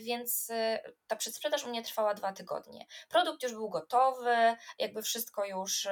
więc 0.00 0.52
ta 1.06 1.16
przedsprzedaż 1.16 1.64
u 1.64 1.68
mnie 1.68 1.82
trwała 1.82 2.14
dwa 2.14 2.32
tygodnie. 2.32 2.86
Produkt 3.08 3.42
już 3.42 3.52
był 3.52 3.70
gotowy, 3.70 4.56
jakby 4.78 5.02
wszystko 5.02 5.44
już 5.44 5.88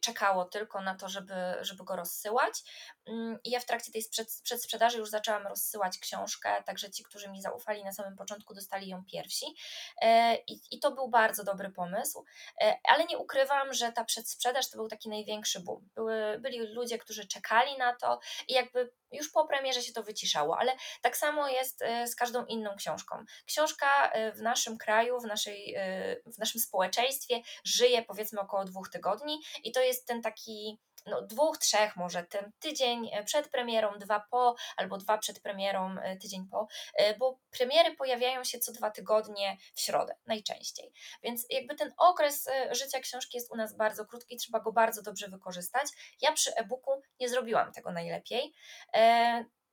czekało 0.00 0.44
tylko 0.44 0.80
na 0.80 0.94
to, 0.94 1.08
żeby, 1.08 1.34
żeby 1.60 1.84
go 1.84 1.96
rozsyłać. 1.96 2.62
Mm, 3.06 3.38
I 3.44 3.50
ja 3.50 3.60
w 3.60 3.66
trakcie 3.66 3.92
tej 3.92 4.02
przedsprzedaży 4.42 4.98
już 4.98 5.10
zaczęłam 5.10 5.46
rozsyłać 5.46 5.98
książkę, 5.98 6.62
także 6.66 6.90
ci, 6.90 7.04
którzy 7.04 7.28
mi 7.28 7.42
zaufali 7.42 7.84
na 7.84 7.92
samym 7.92 8.16
początku, 8.16 8.54
dostali 8.54 8.88
ją 8.88 9.04
pierwsi. 9.12 9.46
E, 10.02 10.36
I, 10.36 10.60
i 10.70 10.80
to 10.80 10.90
był 10.90 11.08
bardzo 11.08 11.44
dobry 11.44 11.70
pomysł, 11.70 12.24
e, 12.62 12.76
ale 12.88 13.04
nie 13.04 13.18
ukrywam, 13.18 13.74
że 13.74 13.92
ta 13.92 14.04
przedsprzedaż 14.04 14.70
to 14.70 14.76
był 14.76 14.88
taki 14.88 15.08
największy 15.08 15.60
boom. 15.60 15.88
Były, 15.94 16.38
byli 16.38 16.58
ludzie, 16.58 16.98
którzy 16.98 17.26
czekali 17.26 17.78
na 17.78 17.96
to 17.96 18.20
i 18.48 18.52
jakby 18.52 18.92
już 19.12 19.30
po 19.30 19.46
premierze 19.46 19.82
się 19.82 19.92
to 19.92 20.02
wyciszało, 20.02 20.58
ale 20.58 20.72
tak 21.02 21.16
samo 21.16 21.48
jest 21.48 21.82
e, 21.82 22.06
z 22.06 22.16
każdą 22.16 22.44
inną 22.44 22.76
książką. 22.76 23.24
Książka 23.46 24.12
w 24.34 24.40
naszym 24.40 24.78
kraju, 24.78 25.20
w, 25.20 25.24
naszej, 25.24 25.76
w 26.26 26.38
naszym 26.38 26.60
społeczeństwie 26.60 27.40
żyje 27.64 28.02
powiedzmy 28.02 28.40
około 28.40 28.64
dwóch 28.64 28.90
tygodni 28.90 29.40
i 29.64 29.72
to 29.72 29.80
jest 29.80 29.89
ten 30.06 30.22
taki 30.22 30.80
no, 31.06 31.22
dwóch, 31.22 31.58
trzech, 31.58 31.96
może 31.96 32.24
ten 32.24 32.52
tydzień 32.58 33.10
e, 33.12 33.24
przed 33.24 33.48
premierą, 33.48 33.98
dwa 33.98 34.24
po, 34.30 34.54
albo 34.76 34.98
dwa 34.98 35.18
przed 35.18 35.40
premierą, 35.40 35.96
e, 35.98 36.16
tydzień 36.16 36.46
po, 36.50 36.66
e, 36.94 37.18
bo 37.18 37.38
premiery 37.50 37.96
pojawiają 37.96 38.44
się 38.44 38.58
co 38.58 38.72
dwa 38.72 38.90
tygodnie 38.90 39.56
w 39.74 39.80
środę 39.80 40.16
najczęściej. 40.26 40.92
Więc 41.22 41.46
jakby 41.50 41.74
ten 41.74 41.92
okres 41.96 42.48
życia 42.70 43.00
książki 43.00 43.36
jest 43.36 43.52
u 43.52 43.56
nas 43.56 43.76
bardzo 43.76 44.06
krótki, 44.06 44.36
trzeba 44.36 44.60
go 44.60 44.72
bardzo 44.72 45.02
dobrze 45.02 45.28
wykorzystać. 45.28 45.86
Ja 46.20 46.32
przy 46.32 46.54
e-booku 46.54 47.02
nie 47.20 47.28
zrobiłam 47.28 47.72
tego 47.72 47.92
najlepiej 47.92 48.52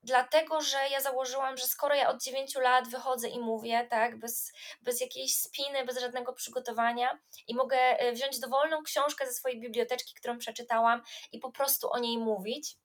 dlatego 0.07 0.61
że 0.61 0.77
ja 0.91 1.01
założyłam, 1.01 1.57
że 1.57 1.67
skoro 1.67 1.95
ja 1.95 2.09
od 2.09 2.23
9 2.23 2.55
lat 2.55 2.87
wychodzę 2.87 3.27
i 3.27 3.39
mówię, 3.39 3.87
tak, 3.89 4.19
bez, 4.19 4.51
bez 4.81 5.01
jakiejś 5.01 5.35
spiny, 5.35 5.85
bez 5.85 5.99
żadnego 5.99 6.33
przygotowania 6.33 7.19
i 7.47 7.55
mogę 7.55 7.77
e, 7.77 8.11
wziąć 8.11 8.39
dowolną 8.39 8.83
książkę 8.83 9.25
ze 9.25 9.33
swojej 9.33 9.59
biblioteczki, 9.59 10.15
którą 10.15 10.37
przeczytałam 10.37 11.01
i 11.31 11.39
po 11.39 11.51
prostu 11.51 11.91
o 11.91 11.99
niej 11.99 12.17
mówić, 12.17 12.75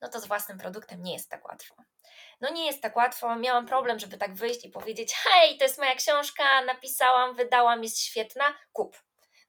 no 0.00 0.08
to 0.08 0.20
z 0.20 0.26
własnym 0.26 0.58
produktem 0.58 1.02
nie 1.02 1.12
jest 1.12 1.30
tak 1.30 1.44
łatwo. 1.44 1.74
No 2.40 2.50
nie 2.50 2.66
jest 2.66 2.82
tak 2.82 2.96
łatwo. 2.96 3.36
Miałam 3.36 3.66
problem, 3.66 3.98
żeby 3.98 4.18
tak 4.18 4.34
wyjść 4.34 4.64
i 4.64 4.70
powiedzieć: 4.70 5.14
Hej, 5.14 5.58
to 5.58 5.64
jest 5.64 5.78
moja 5.78 5.94
książka, 5.94 6.64
napisałam, 6.64 7.36
wydałam, 7.36 7.82
jest 7.82 8.00
świetna, 8.00 8.44
kup. 8.72 8.96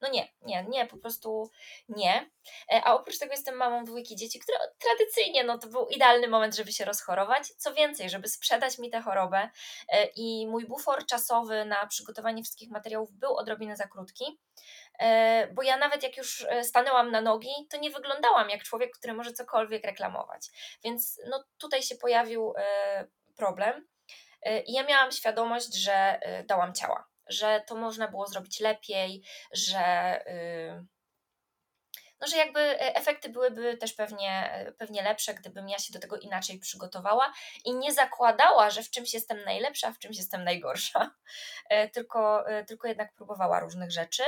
No 0.00 0.08
nie, 0.08 0.28
nie, 0.42 0.66
nie, 0.68 0.86
po 0.86 0.96
prostu 0.96 1.50
nie. 1.88 2.30
E, 2.72 2.84
a 2.84 2.94
oprócz 2.94 3.18
tego 3.18 3.32
jestem 3.32 3.56
mamą 3.56 3.84
dwójki 3.84 4.16
dzieci, 4.16 4.40
które 4.40 4.58
tradycyjnie 4.78 5.44
no, 5.44 5.58
to 5.58 5.68
był 5.68 5.86
idealny 5.88 6.28
moment, 6.28 6.56
żeby 6.56 6.72
się 6.72 6.84
rozchorować. 6.84 7.48
Co 7.48 7.74
więcej, 7.74 8.10
żeby 8.10 8.28
sprzedać 8.28 8.78
mi 8.78 8.90
tę 8.90 9.00
chorobę 9.00 9.50
e, 9.88 10.06
i 10.06 10.46
mój 10.46 10.66
bufor 10.66 11.06
czasowy 11.06 11.64
na 11.64 11.86
przygotowanie 11.86 12.42
wszystkich 12.42 12.70
materiałów 12.70 13.12
był 13.12 13.36
odrobinę 13.36 13.76
za 13.76 13.88
krótki, 13.88 14.40
e, 14.98 15.48
bo 15.52 15.62
ja 15.62 15.76
nawet 15.76 16.02
jak 16.02 16.16
już 16.16 16.46
stanęłam 16.62 17.10
na 17.10 17.20
nogi, 17.20 17.52
to 17.70 17.76
nie 17.76 17.90
wyglądałam 17.90 18.50
jak 18.50 18.62
człowiek, 18.62 18.90
który 18.98 19.12
może 19.12 19.32
cokolwiek 19.32 19.84
reklamować. 19.84 20.48
Więc 20.84 21.20
no, 21.30 21.44
tutaj 21.58 21.82
się 21.82 21.94
pojawił 21.96 22.52
problem. 23.36 23.88
I 24.66 24.72
ja 24.72 24.82
miałam 24.82 25.12
świadomość, 25.12 25.74
że 25.74 26.20
dałam 26.46 26.74
ciała 26.74 27.13
że 27.26 27.62
to 27.66 27.74
można 27.74 28.08
było 28.08 28.26
zrobić 28.26 28.60
lepiej, 28.60 29.22
że. 29.52 30.20
Yy, 30.26 30.94
no, 32.24 32.26
że 32.30 32.36
jakby 32.36 32.60
e, 32.60 32.94
efekty 32.94 33.28
byłyby 33.28 33.76
też 33.76 33.92
pewnie, 33.92 34.52
e, 34.52 34.72
pewnie 34.72 35.02
lepsze, 35.02 35.34
gdybym 35.34 35.68
ja 35.68 35.78
się 35.78 35.92
do 35.92 36.00
tego 36.00 36.16
inaczej 36.16 36.58
przygotowała 36.58 37.32
i 37.64 37.74
nie 37.74 37.92
zakładała, 37.92 38.70
że 38.70 38.82
w 38.82 38.90
czymś 38.90 39.14
jestem 39.14 39.44
najlepsza, 39.44 39.92
w 39.92 39.98
czymś 39.98 40.16
jestem 40.16 40.44
najgorsza, 40.44 41.10
e, 41.68 41.88
tylko, 41.88 42.44
tylko 42.66 42.88
jednak 42.88 43.14
próbowała 43.14 43.60
różnych 43.60 43.90
rzeczy. 43.90 44.22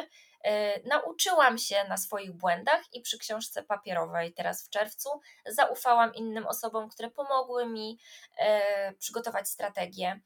Nauczyłam 0.85 1.59
się 1.59 1.85
na 1.89 1.97
swoich 1.97 2.33
błędach 2.33 2.81
i 2.93 3.01
przy 3.01 3.19
książce 3.19 3.63
papierowej 3.63 4.33
teraz 4.35 4.67
w 4.67 4.71
czerwcu 4.71 5.21
zaufałam 5.47 6.15
innym 6.15 6.47
osobom, 6.47 6.89
które 6.89 7.11
pomogły 7.11 7.67
mi 7.67 7.99
przygotować 8.99 9.49
strategię 9.49 10.21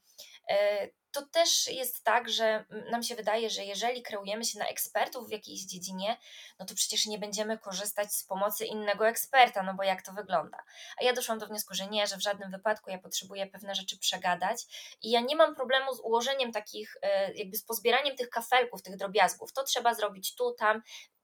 to 1.11 1.21
też 1.21 1.67
jest 1.67 2.03
tak, 2.03 2.29
że 2.29 2.65
nam 2.91 3.03
się 3.03 3.15
wydaje, 3.15 3.49
że 3.49 3.65
jeżeli 3.65 4.01
kreujemy 4.01 4.45
się 4.45 4.59
na 4.59 4.67
ekspertów 4.67 5.27
w 5.27 5.31
jakiejś 5.31 5.61
dziedzinie, 5.61 6.17
no 6.59 6.65
to 6.65 6.75
przecież 6.75 7.05
nie 7.05 7.19
będziemy 7.19 7.57
korzystać 7.57 8.13
z 8.13 8.23
pomocy 8.23 8.65
innego 8.65 9.07
eksperta, 9.07 9.63
no 9.63 9.73
bo 9.73 9.83
jak 9.83 10.01
to 10.01 10.13
wygląda? 10.13 10.57
A 10.97 11.03
ja 11.03 11.13
doszłam 11.13 11.39
do 11.39 11.47
wniosku, 11.47 11.73
że 11.73 11.87
nie, 11.87 12.07
że 12.07 12.17
w 12.17 12.21
żadnym 12.21 12.51
wypadku 12.51 12.89
ja 12.89 12.97
potrzebuję 12.97 13.47
pewne 13.47 13.75
rzeczy 13.75 13.97
przegadać 13.97 14.65
i 15.01 15.11
ja 15.11 15.21
nie 15.21 15.35
mam 15.35 15.55
problemu 15.55 15.93
z 15.93 15.99
ułożeniem 15.99 16.51
takich, 16.51 16.97
e, 17.01 17.33
jakby 17.33 17.57
z 17.57 17.63
pozbieraniem 17.63 18.15
tych 18.15 18.29
kafelków, 18.29 18.81
tych 18.81 18.97
drobiazgów. 18.97 19.53
To 19.53 19.63
trzeba 19.63 19.93
zrobić 19.93 20.35
tu, 20.35 20.53
tam. 20.53 20.81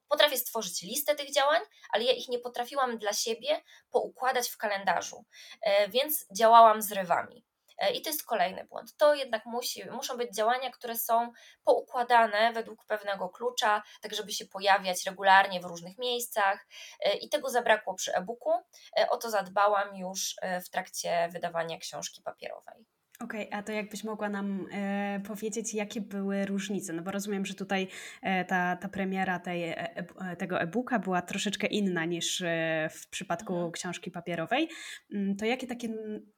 Potrafię 0.08 0.38
stworzyć 0.38 0.82
listę 0.82 1.15
tych 1.15 1.34
działań, 1.34 1.62
ale 1.89 2.03
ja 2.03 2.12
ich 2.12 2.27
nie 2.27 2.39
potrafiłam 2.39 2.98
dla 2.98 3.13
siebie 3.13 3.62
poukładać 3.91 4.50
w 4.50 4.58
kalendarzu, 4.58 5.25
e, 5.62 5.89
więc 5.89 6.25
działałam 6.38 6.82
z 6.82 6.91
rywami. 6.91 7.47
E, 7.77 7.91
I 7.91 8.01
to 8.01 8.10
jest 8.10 8.25
kolejny 8.25 8.65
błąd. 8.65 8.98
To 8.98 9.13
jednak 9.15 9.46
musi, 9.46 9.89
muszą 9.89 10.17
być 10.17 10.36
działania, 10.36 10.72
które 10.72 10.96
są 10.96 11.31
poukładane 11.63 12.53
według 12.53 12.86
pewnego 12.86 13.29
klucza, 13.29 13.84
tak 14.01 14.13
żeby 14.13 14.31
się 14.31 14.46
pojawiać 14.46 15.05
regularnie 15.05 15.60
w 15.60 15.65
różnych 15.65 15.98
miejscach. 15.98 16.67
E, 17.00 17.13
I 17.13 17.29
tego 17.29 17.50
zabrakło 17.50 17.93
przy 17.93 18.15
e-booku. 18.15 18.51
E, 19.00 19.10
o 19.10 19.17
to 19.17 19.29
zadbałam 19.29 19.96
już 19.96 20.36
w 20.65 20.69
trakcie 20.69 21.29
wydawania 21.31 21.77
książki 21.77 22.22
papierowej. 22.22 22.97
Okej, 23.19 23.47
okay, 23.47 23.59
a 23.59 23.63
to 23.63 23.71
jakbyś 23.71 24.03
mogła 24.03 24.29
nam 24.29 24.67
e, 24.71 25.19
powiedzieć, 25.27 25.74
jakie 25.74 26.01
były 26.01 26.45
różnice? 26.45 26.93
No 26.93 27.01
bo 27.01 27.12
rozumiem, 27.12 27.45
że 27.45 27.53
tutaj 27.53 27.88
e, 28.21 28.45
ta, 28.45 28.75
ta 28.75 28.89
premiera 28.89 29.39
tej, 29.39 29.63
e, 29.63 29.95
e 30.21 30.36
tego 30.36 30.62
e-booka 30.62 31.00
była 31.00 31.21
troszeczkę 31.21 31.67
inna 31.67 32.05
niż 32.05 32.41
e, 32.41 32.89
w 32.91 33.09
przypadku 33.09 33.53
mhm. 33.53 33.71
książki 33.71 34.12
papierowej. 34.12 34.69
Mm, 35.13 35.36
to 35.36 35.45
jakie 35.45 35.67
takie 35.67 35.89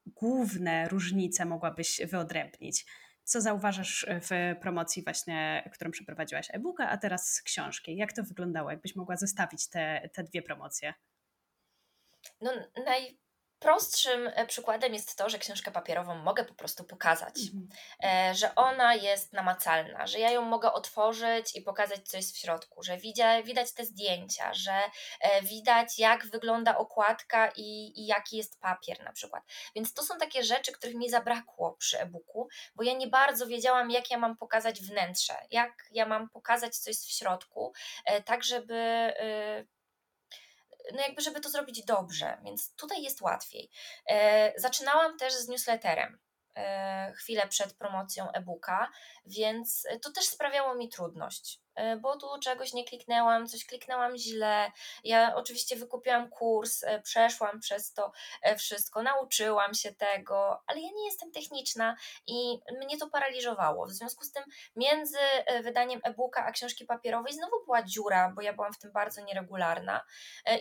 główne 0.06 0.90
różnice 0.90 1.46
mogłabyś 1.46 2.02
wyodrębnić? 2.06 2.86
Co 3.24 3.42
zauważasz 3.42 4.06
w 4.10 4.56
promocji 4.62 5.04
właśnie, 5.04 5.70
którą 5.74 5.92
przeprowadziłaś 5.92 6.48
e-booka, 6.54 6.90
a 6.90 6.98
teraz 6.98 7.42
książki? 7.42 7.96
Jak 7.96 8.14
to 8.14 8.24
wyglądało? 8.24 8.72
Jakbyś 8.72 8.96
mogła 8.96 9.16
zestawić 9.16 9.70
te, 9.70 10.10
te 10.14 10.24
dwie 10.24 10.42
promocje? 10.42 10.94
No 12.42 12.52
naj 12.86 13.20
Prostszym 13.60 14.32
e, 14.34 14.46
przykładem 14.46 14.94
jest 14.94 15.18
to, 15.18 15.30
że 15.30 15.40
książkę 15.40 15.72
papierową 15.72 16.16
mogę 16.16 16.46
po 16.46 16.54
prostu 16.54 16.84
pokazać, 16.84 17.36
mhm. 17.40 17.70
E, 18.04 18.36
że 18.36 18.56
ona 18.56 18.96
jest 18.96 19.34
namacalna, 19.34 20.08
że 20.08 20.20
ja 20.20 20.32
ją 20.32 20.42
mogę 20.42 20.74
otworzyć 20.74 21.56
i 21.56 21.62
pokazać, 21.62 22.10
co 22.10 22.18
jest 22.18 22.36
w 22.36 22.38
środku, 22.38 22.84
że 22.84 22.98
widać, 22.98 23.46
widać 23.46 23.74
te 23.74 23.86
zdjęcia, 23.86 24.54
że 24.54 24.82
e, 25.22 25.42
widać, 25.42 26.00
jak 26.00 26.28
wygląda 26.28 26.78
okładka 26.78 27.52
i, 27.56 28.02
i 28.02 28.06
jaki 28.06 28.38
jest 28.38 28.60
papier 28.60 29.04
na 29.04 29.12
przykład. 29.12 29.44
Więc 29.76 29.94
to 29.94 30.04
są 30.04 30.18
takie 30.18 30.44
rzeczy, 30.44 30.72
których 30.72 30.96
mi 30.96 31.10
zabrakło 31.10 31.72
przy 31.72 32.00
e-booku, 32.00 32.48
bo 32.76 32.84
ja 32.84 32.94
nie 32.94 33.08
bardzo 33.08 33.48
wiedziałam, 33.48 33.92
jak 33.92 34.12
ja 34.12 34.18
mam 34.18 34.38
pokazać 34.38 34.82
wnętrze, 34.82 35.34
jak 35.52 35.72
ja 35.92 36.06
mam 36.06 36.30
pokazać, 36.30 36.78
co 36.78 36.90
jest 36.90 37.06
w 37.06 37.12
środku, 37.12 37.74
tak 38.26 38.44
żeby 38.44 39.14
no 40.94 41.02
jakby, 41.02 41.22
żeby 41.22 41.40
to 41.40 41.50
zrobić 41.50 41.86
dobrze, 41.86 42.38
więc 42.44 42.76
tutaj 42.76 43.04
jest 43.04 43.22
łatwiej. 43.22 43.70
E, 44.10 44.54
zaczynałam 44.58 45.18
też 45.18 45.34
z 45.34 45.48
newsletterem 45.48 46.20
e, 46.56 47.14
chwilę 47.16 47.48
przed 47.48 47.74
promocją 47.74 48.32
e-booka, 48.32 48.92
więc 49.26 49.88
to 50.02 50.12
też 50.12 50.26
sprawiało 50.26 50.76
mi 50.76 50.90
trudność. 50.90 51.60
E, 51.76 51.98
bo 51.98 52.18
tu 52.18 52.28
czegoś 52.44 52.74
nie 52.74 52.86
kliknęłam, 52.86 53.48
coś 53.48 53.66
kliknęłam 53.66 54.18
źle. 54.18 54.72
Ja 55.04 55.36
oczywiście 55.36 55.76
wykupiłam 55.76 56.30
kurs, 56.30 56.84
e, 56.84 57.02
przeszłam 57.02 57.60
przez 57.60 57.94
to 57.94 58.12
e, 58.42 58.56
wszystko, 58.56 59.04
nauczyłam 59.04 59.74
się 59.74 59.96
tego, 59.96 60.64
ale 60.68 60.80
ja 60.80 60.90
nie 60.96 61.06
jestem 61.06 61.32
techniczna 61.32 61.96
i 62.28 62.60
mnie 62.82 62.98
to 62.98 63.10
paraliżowało. 63.10 63.86
W 63.86 63.92
związku 63.92 64.24
z 64.24 64.32
tym 64.32 64.44
między 64.76 65.18
wydaniem 65.64 66.00
e-booka 66.04 66.46
a 66.46 66.52
książki 66.52 66.86
papierowej 66.86 67.34
znowu 67.34 67.66
była 67.66 67.84
dziura, 67.84 68.32
bo 68.36 68.42
ja 68.42 68.54
byłam 68.54 68.74
w 68.74 68.80
tym 68.80 68.92
bardzo 68.92 69.22
nieregularna 69.22 70.06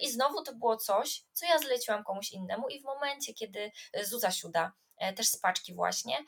i 0.01 0.11
znowu 0.11 0.43
to 0.43 0.55
było 0.55 0.77
coś, 0.77 1.23
co 1.33 1.47
ja 1.47 1.59
zleciłam 1.59 2.05
komuś 2.05 2.33
innemu 2.33 2.69
i 2.69 2.81
w 2.81 2.85
momencie, 2.85 3.35
kiedy 3.35 3.71
Zuza 4.03 4.31
Siuda 4.31 4.73
też 5.17 5.29
z 5.29 5.37
paczki 5.37 5.75
właśnie, 5.75 6.25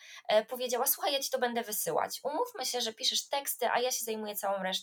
powiedziała: 0.49 0.87
Słuchaj, 0.87 1.13
ja 1.13 1.21
ci 1.21 1.31
to 1.31 1.39
będę 1.39 1.63
wysyłać. 1.63 2.21
Umówmy 2.23 2.67
się, 2.67 2.81
że 2.81 2.93
piszesz 2.93 3.29
teksty, 3.29 3.71
a 3.71 3.81
ja 3.81 3.91
się 3.91 4.05
zajmuję 4.05 4.37
całą 4.37 4.63
resztą. 4.63 4.80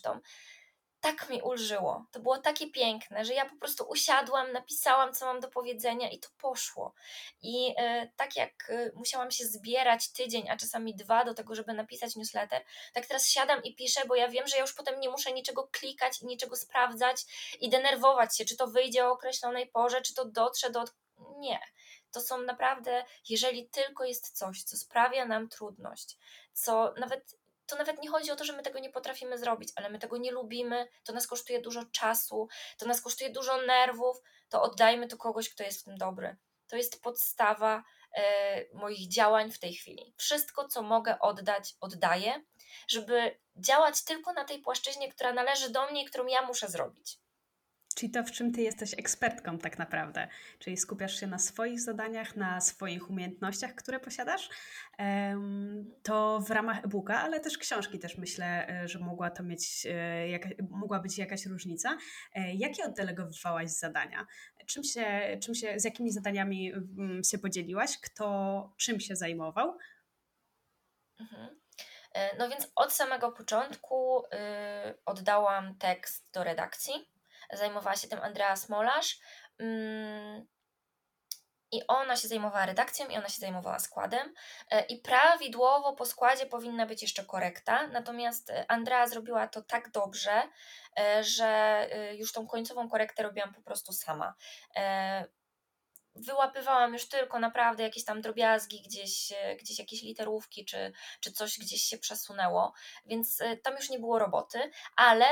Tak 1.00 1.30
mi 1.30 1.42
ulżyło. 1.42 2.06
To 2.12 2.20
było 2.20 2.38
takie 2.38 2.70
piękne, 2.70 3.24
że 3.24 3.34
ja 3.34 3.46
po 3.46 3.56
prostu 3.56 3.84
usiadłam, 3.84 4.52
napisałam, 4.52 5.14
co 5.14 5.26
mam 5.26 5.40
do 5.40 5.48
powiedzenia 5.48 6.10
i 6.10 6.18
to 6.18 6.28
poszło. 6.38 6.94
I 7.42 7.74
e, 7.76 8.08
tak 8.16 8.36
jak 8.36 8.70
e, 8.70 8.90
musiałam 8.94 9.30
się 9.30 9.44
zbierać 9.44 10.12
tydzień, 10.12 10.50
a 10.50 10.56
czasami 10.56 10.94
dwa 10.94 11.24
do 11.24 11.34
tego, 11.34 11.54
żeby 11.54 11.72
napisać 11.72 12.16
newsletter, 12.16 12.64
tak 12.94 13.06
teraz 13.06 13.28
siadam 13.28 13.62
i 13.62 13.74
piszę, 13.74 14.00
bo 14.08 14.14
ja 14.14 14.28
wiem, 14.28 14.46
że 14.46 14.56
ja 14.56 14.62
już 14.62 14.74
potem 14.74 15.00
nie 15.00 15.10
muszę 15.10 15.32
niczego 15.32 15.68
klikać 15.72 16.22
i 16.22 16.26
niczego 16.26 16.56
sprawdzać 16.56 17.16
i 17.60 17.68
denerwować 17.68 18.36
się, 18.36 18.44
czy 18.44 18.56
to 18.56 18.66
wyjdzie 18.66 19.06
o 19.06 19.12
określonej 19.12 19.66
porze, 19.66 20.02
czy 20.02 20.14
to 20.14 20.24
dotrze 20.24 20.70
do. 20.70 20.84
Nie 21.38 21.60
to 22.10 22.20
są 22.20 22.38
naprawdę, 22.42 23.04
jeżeli 23.28 23.68
tylko 23.68 24.04
jest 24.04 24.38
coś, 24.38 24.62
co 24.62 24.76
sprawia 24.76 25.26
nam 25.26 25.48
trudność, 25.48 26.18
co 26.52 26.94
nawet 27.00 27.38
to 27.68 27.76
nawet 27.76 28.02
nie 28.02 28.08
chodzi 28.08 28.30
o 28.30 28.36
to, 28.36 28.44
że 28.44 28.52
my 28.52 28.62
tego 28.62 28.78
nie 28.78 28.90
potrafimy 28.90 29.38
zrobić, 29.38 29.68
ale 29.76 29.90
my 29.90 29.98
tego 29.98 30.16
nie 30.16 30.32
lubimy, 30.32 30.88
to 31.04 31.12
nas 31.12 31.26
kosztuje 31.26 31.60
dużo 31.60 31.84
czasu, 31.84 32.48
to 32.78 32.86
nas 32.86 33.00
kosztuje 33.00 33.30
dużo 33.30 33.62
nerwów, 33.62 34.16
to 34.48 34.62
oddajmy 34.62 35.08
to 35.08 35.16
kogoś, 35.16 35.48
kto 35.48 35.64
jest 35.64 35.80
w 35.80 35.84
tym 35.84 35.98
dobry. 35.98 36.36
To 36.68 36.76
jest 36.76 37.02
podstawa 37.02 37.82
e, 38.14 38.74
moich 38.74 39.08
działań 39.08 39.52
w 39.52 39.58
tej 39.58 39.74
chwili. 39.74 40.14
Wszystko, 40.16 40.68
co 40.68 40.82
mogę 40.82 41.18
oddać, 41.18 41.74
oddaję, 41.80 42.44
żeby 42.88 43.38
działać 43.56 44.04
tylko 44.04 44.32
na 44.32 44.44
tej 44.44 44.58
płaszczyźnie, 44.60 45.12
która 45.12 45.32
należy 45.32 45.70
do 45.70 45.90
mnie 45.90 46.02
i 46.02 46.04
którą 46.04 46.26
ja 46.26 46.42
muszę 46.42 46.68
zrobić. 46.68 47.18
Czyli 47.98 48.12
to, 48.12 48.24
w 48.24 48.30
czym 48.30 48.52
ty 48.52 48.62
jesteś 48.62 48.94
ekspertką 48.94 49.58
tak 49.58 49.78
naprawdę. 49.78 50.28
Czyli 50.58 50.76
skupiasz 50.76 51.20
się 51.20 51.26
na 51.26 51.38
swoich 51.38 51.80
zadaniach, 51.80 52.36
na 52.36 52.60
swoich 52.60 53.10
umiejętnościach, 53.10 53.74
które 53.74 54.00
posiadasz. 54.00 54.48
To 56.02 56.40
w 56.40 56.50
ramach 56.50 56.84
e-booka, 56.84 57.20
ale 57.20 57.40
też 57.40 57.58
książki 57.58 57.98
też 57.98 58.18
myślę, 58.18 58.68
e, 58.68 58.88
że 58.88 58.98
mogła 58.98 59.30
to 59.30 59.42
mieć, 59.42 59.86
e, 59.86 60.38
mogła 60.70 61.00
być 61.00 61.18
jakaś 61.18 61.46
różnica. 61.46 61.98
E, 62.34 62.54
jakie 62.54 62.84
oddelegowywałaś 62.84 63.70
zadania? 63.70 64.26
Czym 64.66 64.84
się, 64.84 65.38
czym 65.42 65.54
się, 65.54 65.80
z 65.80 65.84
jakimi 65.84 66.12
zadaniami 66.12 66.72
mm, 66.72 67.24
się 67.24 67.38
podzieliłaś? 67.38 67.98
Kto 67.98 68.72
czym 68.76 69.00
się 69.00 69.16
zajmował? 69.16 69.78
Mhm. 71.20 71.60
No 72.38 72.48
więc 72.48 72.72
od 72.76 72.92
samego 72.92 73.32
początku 73.32 74.22
yy, 74.32 74.98
oddałam 75.06 75.78
tekst 75.78 76.32
do 76.32 76.44
redakcji 76.44 77.17
zajmowała 77.52 77.96
się 77.96 78.08
tym 78.08 78.22
Andrea 78.22 78.56
Smolarz. 78.56 79.18
Mm, 79.58 80.46
I 81.72 81.86
ona 81.86 82.16
się 82.16 82.28
zajmowała 82.28 82.66
redakcją, 82.66 83.08
i 83.08 83.16
ona 83.16 83.28
się 83.28 83.40
zajmowała 83.40 83.78
składem. 83.78 84.34
E, 84.70 84.84
I 84.86 85.00
prawidłowo 85.00 85.92
po 85.92 86.06
składzie 86.06 86.46
powinna 86.46 86.86
być 86.86 87.02
jeszcze 87.02 87.24
korekta. 87.24 87.86
Natomiast 87.86 88.50
e, 88.50 88.70
Andrea 88.70 89.06
zrobiła 89.06 89.48
to 89.48 89.62
tak 89.62 89.90
dobrze, 89.90 90.42
e, 90.98 91.24
że 91.24 91.86
już 92.12 92.32
tą 92.32 92.46
końcową 92.46 92.88
korektę 92.88 93.22
robiłam 93.22 93.54
po 93.54 93.62
prostu 93.62 93.92
sama 93.92 94.34
wyłapywałam 96.14 96.92
już 96.92 97.08
tylko 97.08 97.38
naprawdę 97.38 97.82
jakieś 97.82 98.04
tam 98.04 98.20
drobiazgi, 98.20 98.82
gdzieś, 98.82 99.32
gdzieś 99.60 99.78
jakieś 99.78 100.02
literówki, 100.02 100.64
czy, 100.64 100.92
czy 101.20 101.32
coś 101.32 101.58
gdzieś 101.58 101.82
się 101.82 101.98
przesunęło, 101.98 102.72
więc 103.06 103.42
tam 103.62 103.76
już 103.76 103.90
nie 103.90 103.98
było 103.98 104.18
roboty, 104.18 104.70
ale 104.96 105.26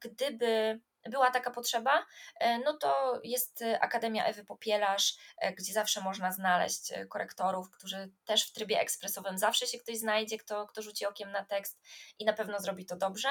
gdyby 0.00 0.80
była 1.10 1.30
taka 1.30 1.50
potrzeba, 1.50 2.06
e, 2.40 2.58
no 2.58 2.76
to 2.76 3.20
jest 3.24 3.62
e, 3.62 3.80
Akademia 3.80 4.24
Ewy 4.24 4.44
Popielarz, 4.44 5.16
e, 5.38 5.52
gdzie 5.52 5.72
zawsze 5.72 6.00
można 6.00 6.32
znaleźć 6.32 6.92
korektorów, 7.08 7.70
którzy 7.70 8.10
też 8.24 8.48
w 8.48 8.52
trybie 8.52 8.80
ekspresowym 8.80 9.38
zawsze 9.38 9.66
się 9.66 9.78
ktoś 9.78 9.96
znajdzie, 9.96 10.38
kto, 10.38 10.66
kto 10.66 10.82
rzuci 10.82 11.06
okiem 11.06 11.32
na 11.32 11.44
tekst 11.44 11.80
i 12.18 12.24
na 12.24 12.32
pewno 12.32 12.60
zrobi 12.60 12.86
to 12.86 12.96
dobrze. 12.96 13.28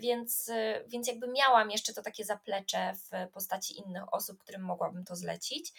Więc, 0.00 0.50
więc 0.86 1.08
jakby 1.08 1.28
miałam 1.28 1.70
jeszcze 1.70 1.92
to 1.92 2.02
takie 2.02 2.24
zaplecze 2.24 2.92
w 2.94 3.32
postaci 3.32 3.78
innych 3.78 4.14
osób, 4.14 4.38
którym 4.42 4.62
mogłabym 4.62 5.04
to 5.04 5.16
zlecić, 5.16 5.72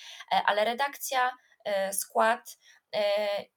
ale 0.46 0.66
redakcja, 0.66 1.32
skład, 1.92 2.58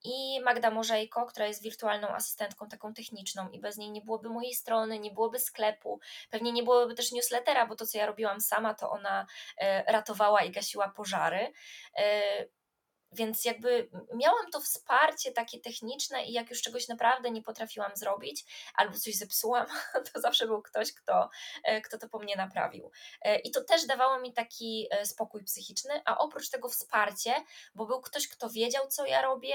i 0.04 0.40
Magda 0.40 0.70
Morzejko, 0.70 1.26
która 1.26 1.46
jest 1.46 1.62
wirtualną 1.62 2.08
asystentką 2.08 2.68
taką 2.68 2.94
techniczną 2.94 3.49
i 3.49 3.60
bez 3.60 3.76
niej 3.76 3.90
nie 3.90 4.00
byłoby 4.00 4.28
mojej 4.28 4.54
strony, 4.54 4.99
nie 4.99 5.10
byłoby 5.10 5.38
sklepu, 5.38 6.00
pewnie 6.30 6.52
nie 6.52 6.62
byłoby 6.62 6.94
też 6.94 7.12
newslettera, 7.12 7.66
bo 7.66 7.76
to 7.76 7.87
co 7.87 7.99
ja 7.99 8.06
robiłam 8.06 8.40
sama, 8.40 8.75
to 8.75 8.90
ona 8.90 9.26
e, 9.58 9.92
ratowała 9.92 10.42
i 10.42 10.50
gasiła 10.50 10.88
pożary. 10.88 11.52
Więc 13.12 13.44
jakby 13.44 13.90
miałam 14.14 14.50
to 14.52 14.60
wsparcie 14.60 15.32
takie 15.32 15.60
techniczne 15.60 16.24
i 16.24 16.32
jak 16.32 16.50
już 16.50 16.62
czegoś 16.62 16.88
naprawdę 16.88 17.30
nie 17.30 17.42
potrafiłam 17.42 17.96
zrobić 17.96 18.44
albo 18.74 18.98
coś 18.98 19.14
zepsułam, 19.14 19.66
to 20.12 20.20
zawsze 20.20 20.46
był 20.46 20.62
ktoś, 20.62 20.92
kto, 20.92 21.30
e, 21.64 21.80
kto 21.80 21.98
to 21.98 22.08
po 22.08 22.18
mnie 22.18 22.36
naprawił. 22.36 22.90
E, 23.22 23.38
I 23.38 23.50
to 23.50 23.64
też 23.64 23.86
dawało 23.86 24.20
mi 24.20 24.32
taki 24.32 24.86
e, 24.90 25.06
spokój 25.06 25.44
psychiczny, 25.44 26.02
a 26.04 26.18
oprócz 26.18 26.50
tego 26.50 26.68
wsparcie, 26.68 27.34
bo 27.74 27.86
był 27.86 28.00
ktoś, 28.00 28.28
kto 28.28 28.50
wiedział, 28.50 28.88
co 28.88 29.06
ja 29.06 29.22
robię, 29.22 29.54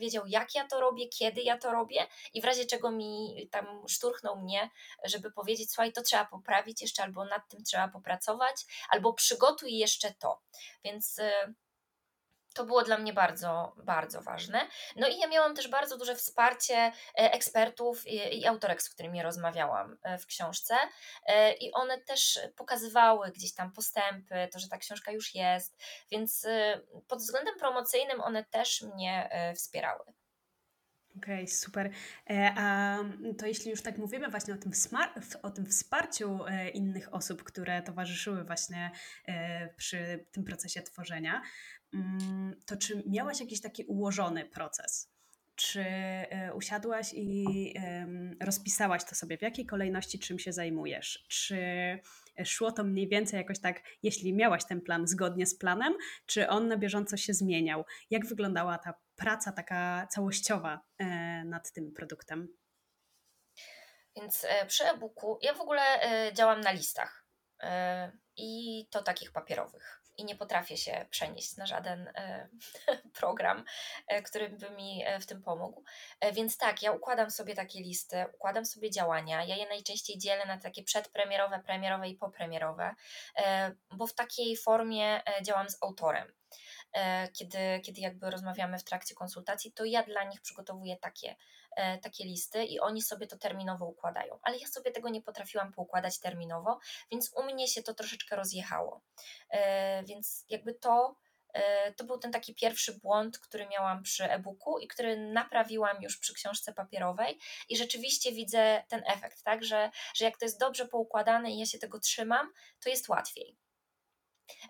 wiedział, 0.00 0.26
jak 0.26 0.54
ja 0.54 0.66
to 0.66 0.80
robię, 0.80 1.08
kiedy 1.08 1.42
ja 1.42 1.58
to 1.58 1.72
robię 1.72 2.06
i 2.34 2.40
w 2.40 2.44
razie 2.44 2.66
czego 2.66 2.90
mi 2.90 3.48
tam 3.50 3.88
szturchnął 3.88 4.36
mnie, 4.36 4.70
żeby 5.04 5.30
powiedzieć, 5.30 5.70
słuchaj, 5.72 5.92
to 5.92 6.02
trzeba 6.02 6.24
poprawić 6.24 6.82
jeszcze, 6.82 7.02
albo 7.02 7.24
nad 7.24 7.48
tym 7.48 7.64
trzeba 7.64 7.88
popracować, 7.88 8.56
albo 8.88 9.12
przygotuj 9.12 9.78
jeszcze 9.78 10.14
to. 10.14 10.40
Więc 10.84 11.20
to 12.54 12.64
było 12.64 12.82
dla 12.82 12.98
mnie 12.98 13.12
bardzo, 13.12 13.72
bardzo 13.84 14.22
ważne. 14.22 14.68
No 14.96 15.08
i 15.08 15.18
ja 15.18 15.28
miałam 15.28 15.54
też 15.54 15.68
bardzo 15.68 15.98
duże 15.98 16.14
wsparcie 16.14 16.76
e, 16.76 16.92
ekspertów 17.14 18.06
i, 18.06 18.40
i 18.40 18.46
autorek, 18.46 18.82
z 18.82 18.90
którymi 18.90 19.22
rozmawiałam 19.22 19.96
e, 20.02 20.18
w 20.18 20.26
książce, 20.26 20.74
e, 21.26 21.52
i 21.52 21.72
one 21.72 22.00
też 22.00 22.40
pokazywały 22.56 23.30
gdzieś 23.30 23.54
tam 23.54 23.72
postępy, 23.72 24.48
to, 24.52 24.58
że 24.58 24.68
ta 24.68 24.78
książka 24.78 25.12
już 25.12 25.34
jest, 25.34 25.76
więc 26.10 26.46
pod 27.08 27.18
względem 27.18 27.58
promocyjnym 27.58 28.20
one 28.20 28.44
też 28.44 28.82
mnie 28.82 29.30
wspierały. 29.56 30.04
Okej, 31.16 31.34
okay, 31.34 31.46
super. 31.46 31.90
A 32.56 32.98
to 33.38 33.46
jeśli 33.46 33.70
już 33.70 33.82
tak 33.82 33.98
mówimy 33.98 34.28
właśnie 34.28 34.54
o 34.54 34.56
tym, 34.56 34.72
o 35.42 35.50
tym 35.50 35.66
wsparciu 35.66 36.38
innych 36.74 37.14
osób, 37.14 37.42
które 37.42 37.82
towarzyszyły 37.82 38.44
właśnie 38.44 38.90
przy 39.76 40.26
tym 40.32 40.44
procesie 40.44 40.82
tworzenia, 40.82 41.42
to 42.66 42.76
czy 42.76 43.02
miałaś 43.06 43.40
jakiś 43.40 43.60
taki 43.60 43.84
ułożony 43.84 44.44
proces? 44.44 45.10
Czy 45.56 45.80
e, 45.80 46.54
usiadłaś 46.54 47.12
i 47.14 47.74
rozpisałaś 48.40 49.04
to 49.04 49.14
sobie, 49.14 49.38
w 49.38 49.42
jakiej 49.42 49.66
kolejności 49.66 50.18
czym 50.18 50.38
się 50.38 50.52
zajmujesz? 50.52 51.24
Czy 51.28 51.58
szło 52.44 52.72
to 52.72 52.84
mniej 52.84 53.08
więcej 53.08 53.38
jakoś 53.38 53.60
tak, 53.60 53.82
jeśli 54.02 54.32
miałaś 54.34 54.64
ten 54.64 54.80
plan 54.80 55.06
zgodnie 55.06 55.46
z 55.46 55.58
planem, 55.58 55.94
czy 56.26 56.48
on 56.48 56.68
na 56.68 56.76
bieżąco 56.76 57.16
się 57.16 57.34
zmieniał? 57.34 57.84
Jak 58.10 58.26
wyglądała 58.26 58.78
ta 58.78 58.94
praca 59.16 59.52
taka 59.52 60.06
całościowa 60.10 60.80
e, 60.98 61.04
nad 61.44 61.72
tym 61.72 61.92
produktem? 61.92 62.48
Więc 64.16 64.44
e, 64.48 64.66
przy 64.66 64.84
e-booku 64.84 65.38
ja 65.42 65.54
w 65.54 65.60
ogóle 65.60 65.82
działam 66.34 66.60
na 66.60 66.72
listach 66.72 67.24
i 68.36 68.86
to 68.90 69.02
takich 69.02 69.32
papierowych 69.32 69.99
i 70.20 70.24
nie 70.24 70.36
potrafię 70.36 70.76
się 70.76 71.06
przenieść 71.10 71.56
na 71.56 71.66
żaden 71.66 72.08
e, 72.08 72.48
program, 73.20 73.64
e, 74.06 74.22
który 74.22 74.48
by 74.48 74.70
mi 74.70 75.02
e, 75.04 75.20
w 75.20 75.26
tym 75.26 75.42
pomógł. 75.42 75.84
Więc 76.32 76.56
tak, 76.56 76.82
ja 76.82 76.92
układam 76.92 77.30
sobie 77.30 77.54
takie 77.54 77.80
listy, 77.80 78.24
układam 78.34 78.66
sobie 78.66 78.90
działania. 78.90 79.44
Ja 79.44 79.56
je 79.56 79.68
najczęściej 79.68 80.18
dzielę 80.18 80.46
na 80.46 80.58
takie 80.58 80.82
przedpremierowe, 80.82 81.62
premierowe 81.66 82.08
i 82.08 82.16
popremierowe, 82.16 82.94
bo 83.90 84.06
w 84.06 84.14
takiej 84.14 84.56
formie 84.56 85.22
działam 85.42 85.70
z 85.70 85.82
autorem. 85.82 86.32
Kiedy, 87.32 87.80
kiedy 87.84 88.00
jakby 88.00 88.30
rozmawiamy 88.30 88.78
w 88.78 88.84
trakcie 88.84 89.14
konsultacji, 89.14 89.72
to 89.72 89.84
ja 89.84 90.02
dla 90.02 90.24
nich 90.24 90.40
przygotowuję 90.40 90.96
takie 90.96 91.36
takie 92.02 92.24
listy 92.24 92.64
i 92.64 92.80
oni 92.80 93.02
sobie 93.02 93.26
to 93.26 93.38
terminowo 93.38 93.86
układają. 93.86 94.38
Ale 94.42 94.58
ja 94.58 94.68
sobie 94.68 94.90
tego 94.90 95.08
nie 95.08 95.22
potrafiłam 95.22 95.72
poukładać 95.72 96.18
terminowo, 96.18 96.78
więc 97.10 97.32
u 97.36 97.42
mnie 97.42 97.68
się 97.68 97.82
to 97.82 97.94
troszeczkę 97.94 98.36
rozjechało. 98.36 99.00
E, 99.50 100.04
więc 100.04 100.44
jakby 100.48 100.74
to 100.74 101.16
e, 101.52 101.92
to 101.92 102.04
był 102.04 102.18
ten 102.18 102.32
taki 102.32 102.54
pierwszy 102.54 102.92
błąd, 102.92 103.38
który 103.38 103.66
miałam 103.68 104.02
przy 104.02 104.24
e-booku 104.24 104.78
i 104.78 104.88
który 104.88 105.16
naprawiłam 105.16 106.02
już 106.02 106.18
przy 106.18 106.34
książce 106.34 106.72
papierowej 106.72 107.38
i 107.68 107.76
rzeczywiście 107.76 108.32
widzę 108.32 108.84
ten 108.88 109.02
efekt, 109.06 109.42
tak, 109.42 109.64
że, 109.64 109.90
że 110.14 110.24
jak 110.24 110.38
to 110.38 110.44
jest 110.44 110.60
dobrze 110.60 110.88
poukładane 110.88 111.50
i 111.50 111.58
ja 111.58 111.66
się 111.66 111.78
tego 111.78 112.00
trzymam, 112.00 112.52
to 112.84 112.90
jest 112.90 113.08
łatwiej. 113.08 113.56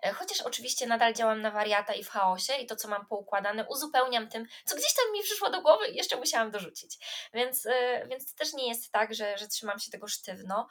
E, 0.03 0.13
chociaż 0.13 0.41
oczywiście 0.41 0.87
nadal 0.87 1.13
działam 1.13 1.41
na 1.41 1.51
wariata 1.51 1.93
i 1.93 2.03
w 2.03 2.09
chaosie 2.09 2.53
i 2.53 2.65
to, 2.65 2.75
co 2.75 2.87
mam 2.87 3.05
poukładane, 3.05 3.65
uzupełniam 3.69 4.29
tym, 4.29 4.45
co 4.65 4.75
gdzieś 4.75 4.93
tam 4.93 5.13
mi 5.13 5.23
przyszło 5.23 5.49
do 5.49 5.61
głowy 5.61 5.87
i 5.87 5.95
jeszcze 5.95 6.17
musiałam 6.17 6.51
dorzucić. 6.51 6.97
Więc, 7.33 7.65
e, 7.65 8.07
więc 8.07 8.25
to 8.25 8.37
też 8.37 8.53
nie 8.53 8.67
jest 8.67 8.91
tak, 8.91 9.13
że, 9.13 9.37
że 9.37 9.47
trzymam 9.47 9.79
się 9.79 9.91
tego 9.91 10.07
sztywno. 10.07 10.67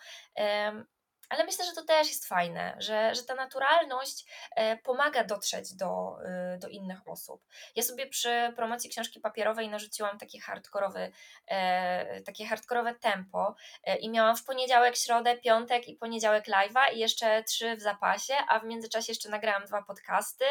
Ale 1.30 1.44
myślę, 1.44 1.64
że 1.64 1.72
to 1.72 1.84
też 1.84 2.08
jest 2.08 2.26
fajne, 2.26 2.76
że, 2.78 3.14
że 3.14 3.22
ta 3.22 3.34
naturalność 3.34 4.24
e, 4.56 4.76
pomaga 4.76 5.24
dotrzeć 5.24 5.74
do, 5.74 6.16
e, 6.24 6.58
do 6.58 6.68
innych 6.68 7.08
osób. 7.08 7.42
Ja 7.76 7.82
sobie 7.82 8.06
przy 8.06 8.52
promocji 8.56 8.90
książki 8.90 9.20
papierowej 9.20 9.68
narzuciłam 9.68 10.18
takie 10.18 10.40
hardkorowe, 10.40 11.10
e, 11.46 12.20
takie 12.20 12.46
hardkorowe 12.46 12.94
tempo 12.94 13.54
i 14.00 14.10
miałam 14.10 14.36
w 14.36 14.44
poniedziałek, 14.44 14.96
środę, 14.96 15.36
piątek 15.36 15.88
i 15.88 15.96
poniedziałek 15.96 16.46
live'a 16.46 16.94
i 16.94 16.98
jeszcze 16.98 17.44
trzy 17.44 17.76
w 17.76 17.80
zapasie, 17.80 18.34
a 18.48 18.60
w 18.60 18.64
międzyczasie 18.64 19.12
jeszcze 19.12 19.28
nagrałam 19.28 19.64
dwa 19.64 19.82
podcasty 19.82 20.44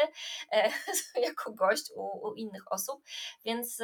jako 1.26 1.52
gość 1.52 1.84
u, 1.94 2.28
u 2.28 2.34
innych 2.34 2.72
osób, 2.72 3.04
więc 3.44 3.82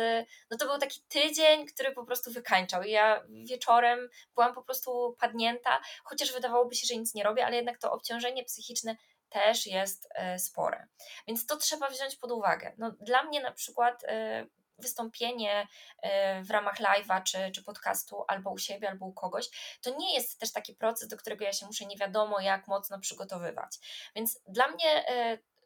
no 0.51 0.57
to 0.57 0.67
był 0.67 0.79
taki 0.79 1.01
tydzień, 1.09 1.67
który 1.67 1.93
po 1.93 2.05
prostu 2.05 2.33
wykańczał. 2.33 2.83
I 2.83 2.91
ja 2.91 3.23
wieczorem 3.29 4.09
byłam 4.35 4.55
po 4.55 4.63
prostu 4.63 5.17
padnięta, 5.21 5.81
chociaż 6.05 6.33
wydawałoby 6.33 6.75
się, 6.75 6.86
że 6.89 6.97
nic 6.97 7.15
nie 7.15 7.25
robię, 7.25 7.47
ale 7.47 7.57
jednak 7.57 7.79
to 7.79 7.93
obciążenie 7.93 8.45
psychiczne 8.45 8.97
też 9.29 9.67
jest 9.67 10.09
e, 10.15 10.39
spore. 10.39 10.87
Więc 11.29 11.47
to 11.47 11.57
trzeba 11.57 11.91
wziąć 11.91 12.17
pod 12.17 12.33
uwagę. 12.33 12.73
No, 12.79 12.91
dla 13.01 13.23
mnie 13.23 13.41
na 13.41 13.53
przykład 13.53 14.05
e, 14.05 14.47
wystąpienie 14.79 15.67
e, 16.03 16.43
w 16.43 16.51
ramach 16.51 16.81
live'a 16.81 17.23
czy, 17.23 17.51
czy 17.55 17.65
podcastu 17.65 18.25
albo 18.29 18.51
u 18.51 18.59
siebie, 18.59 18.91
albo 18.91 19.07
u 19.07 19.13
kogoś, 19.13 19.79
to 19.83 19.97
nie 19.99 20.15
jest 20.15 20.41
też 20.41 20.53
taki 20.53 20.75
proces, 20.75 21.09
do 21.09 21.17
którego 21.17 21.45
ja 21.45 21.53
się 21.53 21.67
muszę 21.67 21.87
nie 21.87 21.97
wiadomo 21.97 22.41
jak 22.41 22.69
mocno 22.69 23.01
przygotowywać. 23.01 23.79
Więc 24.15 24.41
dla 24.49 24.69
mnie 24.69 25.05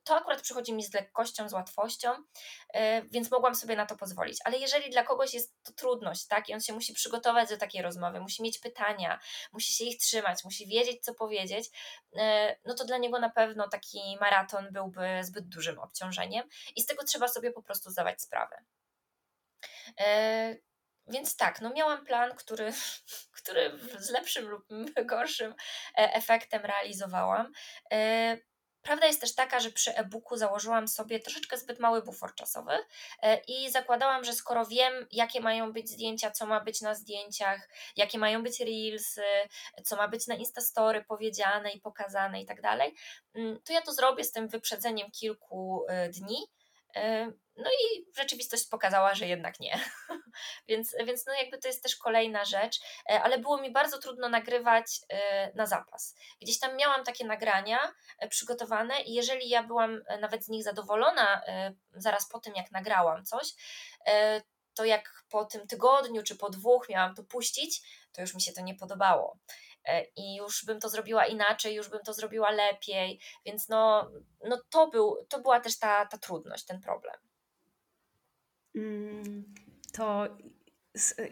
to 0.05 0.17
akurat 0.17 0.43
przychodzi 0.43 0.73
mi 0.73 0.85
z 0.85 0.95
lekkością, 0.95 1.49
z 1.49 1.53
łatwością, 1.53 2.15
e, 2.75 3.03
więc 3.03 3.31
mogłam 3.31 3.55
sobie 3.55 3.77
na 3.77 3.87
to 3.87 3.97
pozwolić. 3.97 4.39
Ale 4.45 4.59
jeżeli 4.59 4.91
dla 4.91 5.05
kogoś 5.05 5.35
jest 5.35 5.63
to 5.63 5.73
trudność, 5.73 6.27
tak, 6.27 6.49
i 6.49 6.55
on 6.55 6.61
się 6.61 6.73
musi 6.73 6.95
przygotować 6.95 7.49
do 7.49 7.57
takiej 7.57 7.83
rozmowy, 7.83 8.21
musi 8.21 8.43
mieć 8.43 8.59
pytania, 8.59 9.21
musi 9.53 9.73
się 9.73 9.85
ich 9.85 9.99
trzymać, 9.99 10.45
musi 10.45 10.67
wiedzieć, 10.67 11.05
co 11.05 11.15
powiedzieć, 11.15 11.71
e, 12.17 12.57
no 12.65 12.75
to 12.75 12.85
dla 12.85 12.99
niego 12.99 13.19
na 13.19 13.31
pewno 13.31 13.69
taki 13.69 14.19
maraton 14.21 14.73
byłby 14.73 15.25
zbyt 15.25 15.49
dużym 15.49 15.79
obciążeniem 15.79 16.49
i 16.77 16.83
z 16.83 16.87
tego 16.87 17.05
trzeba 17.05 17.29
sobie 17.29 17.53
po 17.53 17.63
prostu 17.63 17.91
zdawać 17.91 18.23
sprawę. 18.23 18.65
E, 20.01 20.57
więc 21.07 21.37
tak, 21.37 21.61
no 21.61 21.71
miałam 21.71 22.05
plan, 22.05 22.37
który, 22.37 22.73
który 23.39 23.79
z 23.99 24.11
lepszym 24.11 24.49
lub 24.49 24.67
gorszym 25.05 25.55
efektem 25.95 26.63
realizowałam. 26.65 27.53
Prawda 28.83 29.07
jest 29.07 29.21
też 29.21 29.35
taka, 29.35 29.61
że 29.61 29.71
przy 29.71 29.97
e-booku 29.97 30.37
założyłam 30.37 30.89
sobie 30.89 31.21
troszeczkę 31.21 31.59
zbyt 31.59 31.81
mały 31.81 32.03
bufor 32.03 32.35
czasowy 32.35 32.73
e, 33.23 33.41
i 33.49 33.71
zakładałam, 33.71 34.25
że 34.25 34.33
skoro 34.33 34.67
wiem, 34.67 35.07
jakie 35.13 35.41
mają 35.41 35.73
być 35.73 35.91
zdjęcia, 35.91 36.31
co 36.31 36.47
ma 36.47 36.61
być 36.61 36.81
na 36.81 36.95
zdjęciach, 36.95 37.69
jakie 37.97 38.19
mają 38.19 38.43
być 38.43 38.61
reelsy, 38.61 39.23
co 39.85 39.97
ma 39.97 40.09
być 40.09 40.27
na 40.27 40.35
Instastory 40.35 41.05
powiedziane 41.05 41.73
i 41.73 41.81
pokazane 41.81 42.41
i 42.41 42.47
tak 42.47 42.61
dalej, 42.63 42.95
mm, 43.35 43.61
to 43.65 43.73
ja 43.73 43.83
to 43.83 43.93
zrobię 43.93 44.25
z 44.25 44.33
tym 44.33 44.49
wyprzedzeniem 44.49 45.11
kilku 45.11 45.85
e, 45.89 46.09
dni 46.09 46.47
No 47.61 47.71
i 47.71 48.07
rzeczywistość 48.17 48.67
pokazała, 48.69 49.15
że 49.15 49.27
jednak 49.27 49.61
nie. 49.61 49.81
więc, 50.69 50.97
więc 51.07 51.27
no 51.27 51.33
jakby 51.33 51.59
to 51.59 51.69
jest 51.69 51.83
też 51.83 51.97
kolejna 51.97 52.45
rzecz, 52.45 52.81
e, 53.11 53.23
ale 53.23 53.39
było 53.39 53.61
mi 53.61 53.73
bardzo 53.73 53.99
trudno 53.99 54.29
nagrywać 54.29 55.01
e, 55.09 55.53
na 55.55 55.67
zapas. 55.67 56.15
Gdzieś 56.41 56.59
tam 56.59 56.77
miałam 56.77 57.05
takie 57.05 57.27
nagrania 57.27 57.93
e, 58.19 58.29
przygotowane 58.29 59.03
i 59.03 59.15
jeżeli 59.15 59.49
ja 59.49 59.63
byłam 59.63 60.03
nawet 60.21 60.45
z 60.45 60.49
nich 60.49 60.65
zadowolona 60.65 61.43
zaraz 61.93 62.29
po 62.29 62.41
tym, 62.41 62.55
jak 62.55 62.71
nagrałam 62.71 63.25
coś, 63.25 63.47
to 64.75 64.85
jak 64.85 65.25
po 65.31 65.45
tym 65.45 65.67
tygodniu 65.67 66.23
czy 66.23 66.37
po 66.37 66.51
dwóch 66.51 66.89
miałam 66.89 67.15
to 67.15 67.25
puścić, 67.25 67.83
to 68.13 68.21
już 68.21 68.35
mi 68.35 68.43
się 68.43 68.53
to 68.53 68.61
nie 68.61 68.75
podobało 68.75 69.39
i 70.17 70.37
już 70.37 70.65
bym 70.65 70.81
to 70.81 70.89
zrobiła 70.89 71.27
inaczej, 71.27 71.75
już 71.75 71.89
bym 71.89 72.01
to 72.05 72.15
zrobiła 72.15 72.51
lepiej, 72.51 73.21
więc 73.47 73.69
no, 73.69 74.11
no 74.49 74.63
to, 74.71 74.89
był, 74.89 75.27
to 75.29 75.41
była 75.41 75.61
też 75.61 75.79
ta, 75.79 76.07
ta 76.07 76.19
trudność, 76.19 76.65
ten 76.65 76.81
problem. 76.81 77.15
Mm, 78.75 79.55
to 79.93 80.29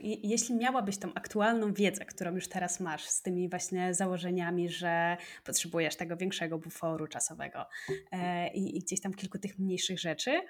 jeśli 0.02 0.54
miałabyś 0.54 0.98
tą 0.98 1.14
aktualną 1.14 1.74
wiedzę, 1.74 2.04
którą 2.04 2.34
już 2.34 2.48
teraz 2.48 2.80
masz, 2.80 3.04
z 3.04 3.22
tymi 3.22 3.48
właśnie 3.48 3.94
założeniami, 3.94 4.68
że 4.68 5.16
potrzebujesz 5.44 5.96
tego 5.96 6.16
większego 6.16 6.58
buforu 6.58 7.06
czasowego 7.06 7.66
e, 8.12 8.48
i, 8.52 8.76
i 8.76 8.80
gdzieś 8.80 9.00
tam 9.00 9.14
kilku 9.14 9.38
tych 9.38 9.58
mniejszych 9.58 10.00
rzeczy, 10.00 10.40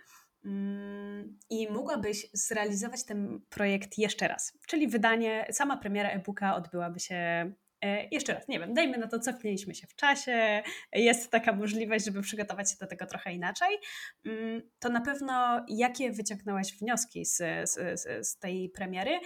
mm, 0.44 1.38
i 1.50 1.70
mogłabyś 1.70 2.26
zrealizować 2.32 3.04
ten 3.04 3.40
projekt 3.50 3.98
jeszcze 3.98 4.28
raz, 4.28 4.52
czyli 4.66 4.88
wydanie, 4.88 5.46
sama 5.52 5.76
premiera 5.76 6.10
e-booka 6.10 6.56
odbyłaby 6.56 7.00
się 7.00 7.14
E, 7.14 7.67
jeszcze 8.10 8.34
raz, 8.34 8.48
nie 8.48 8.58
wiem, 8.60 8.74
dajmy 8.74 8.98
na 8.98 9.08
to, 9.08 9.18
cofnęliśmy 9.18 9.74
się 9.74 9.86
w 9.86 9.94
czasie, 9.94 10.62
jest 10.92 11.30
taka 11.30 11.52
możliwość, 11.52 12.04
żeby 12.04 12.22
przygotować 12.22 12.70
się 12.70 12.76
do 12.80 12.86
tego 12.86 13.06
trochę 13.06 13.32
inaczej. 13.32 13.78
Mm, 14.26 14.70
to 14.78 14.88
na 14.88 15.00
pewno 15.00 15.64
jakie 15.68 16.12
wyciągnęłaś 16.12 16.72
wnioski 16.72 17.24
z, 17.24 17.36
z, 17.70 18.00
z 18.28 18.38
tej 18.38 18.70
premiery 18.70 19.20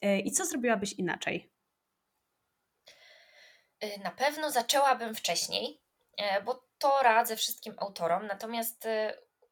e, 0.00 0.18
i 0.18 0.30
co 0.30 0.44
zrobiłabyś 0.44 0.92
inaczej? 0.92 1.52
Y, 3.84 4.00
na 4.04 4.10
pewno 4.10 4.50
zaczęłabym 4.50 5.14
wcześniej, 5.14 5.80
e, 6.16 6.42
bo 6.42 6.68
to 6.78 7.02
radzę 7.02 7.36
wszystkim 7.36 7.74
autorom, 7.78 8.26
natomiast 8.26 8.88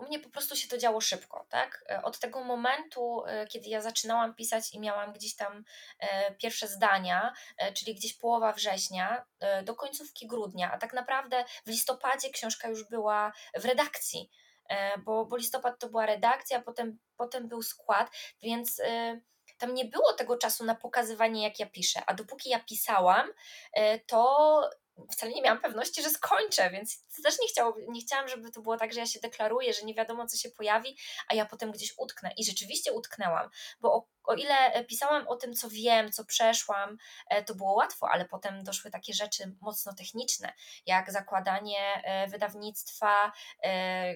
u 0.03 0.07
mnie 0.07 0.19
po 0.19 0.31
prostu 0.31 0.57
się 0.57 0.69
to 0.69 0.79
działo 0.79 1.01
szybko, 1.01 1.47
tak? 1.49 1.85
E, 1.91 2.03
od 2.03 2.19
tego 2.19 2.45
momentu, 2.45 3.25
e, 3.27 3.47
kiedy 3.47 3.69
ja 3.69 3.81
zaczynałam 3.81 4.35
pisać 4.35 4.75
i 4.75 4.81
miałam 4.81 5.13
gdzieś 5.13 5.37
tam 5.37 5.65
e, 5.99 6.35
pierwsze 6.35 6.69
zdania, 6.69 7.33
czyli 7.75 7.95
gdzieś 7.95 8.19
połowa 8.19 8.53
września 8.53 9.25
do 9.65 9.75
końcówki 9.75 10.27
grudnia, 10.27 10.73
a 10.73 10.79
tak 10.79 10.93
naprawdę 10.93 11.45
w 11.67 11.69
listopadzie 11.69 12.31
książka 12.31 12.69
już 12.69 12.89
była 12.89 13.33
w 13.55 13.65
redakcji, 13.65 14.31
bo, 15.05 15.25
bo 15.27 15.37
listopad 15.37 15.79
to 15.79 15.89
była 15.89 16.07
redakcja, 16.07 16.63
potem, 16.63 16.99
potem 17.17 17.49
był 17.49 17.63
skład, 17.63 18.11
więc 18.43 18.81
tam 19.63 19.75
nie 19.75 19.85
było 19.85 20.13
tego 20.13 20.37
czasu 20.37 20.65
na 20.65 20.75
pokazywanie, 20.75 21.43
jak 21.43 21.59
ja 21.59 21.67
piszę. 21.67 22.03
A 22.07 22.15
dopóki 22.15 22.51
ja 22.51 22.61
pisałam, 22.61 23.29
to 24.07 24.71
wcale 25.13 25.33
nie 25.33 25.43
miałam 25.43 25.61
pewności, 25.61 26.03
że 26.03 26.11
skończę, 26.11 26.71
więc 26.71 27.05
też 27.25 27.39
nie, 27.41 27.49
chciało, 27.49 27.77
nie 27.89 28.01
chciałam, 28.01 28.29
żeby 28.29 28.51
to 28.51 28.61
było 28.61 28.77
tak, 28.77 28.93
że 28.93 29.01
ja 29.01 29.07
się 29.07 29.21
deklaruję, 29.21 29.73
że 29.73 29.83
nie 29.83 29.95
wiadomo, 29.95 30.27
co 30.27 30.37
się 30.37 30.51
pojawi, 30.51 30.97
a 31.29 31.35
ja 31.35 31.47
potem 31.47 31.73
gdzieś 31.73 31.95
utknę. 31.99 32.31
I 32.37 32.45
rzeczywiście 32.45 32.93
utknęłam, 32.93 33.51
bo 33.81 34.09
o, 34.25 34.35
ile 34.35 34.73
e, 34.73 34.85
pisałam 34.85 35.29
o 35.29 35.37
tym, 35.37 35.55
co 35.55 35.69
wiem, 35.71 36.13
co 36.13 36.25
przeszłam, 36.25 36.99
e, 37.29 37.45
to 37.45 37.55
było 37.55 37.73
łatwo, 37.73 38.09
ale 38.11 38.25
potem 38.25 38.65
doszły 38.65 38.91
takie 38.91 39.15
rzeczy 39.15 39.57
mocno 39.61 39.95
techniczne, 39.95 40.53
jak 40.87 41.13
zakładanie 41.13 42.03
e, 42.05 42.29
wydawnictwa, 42.29 43.33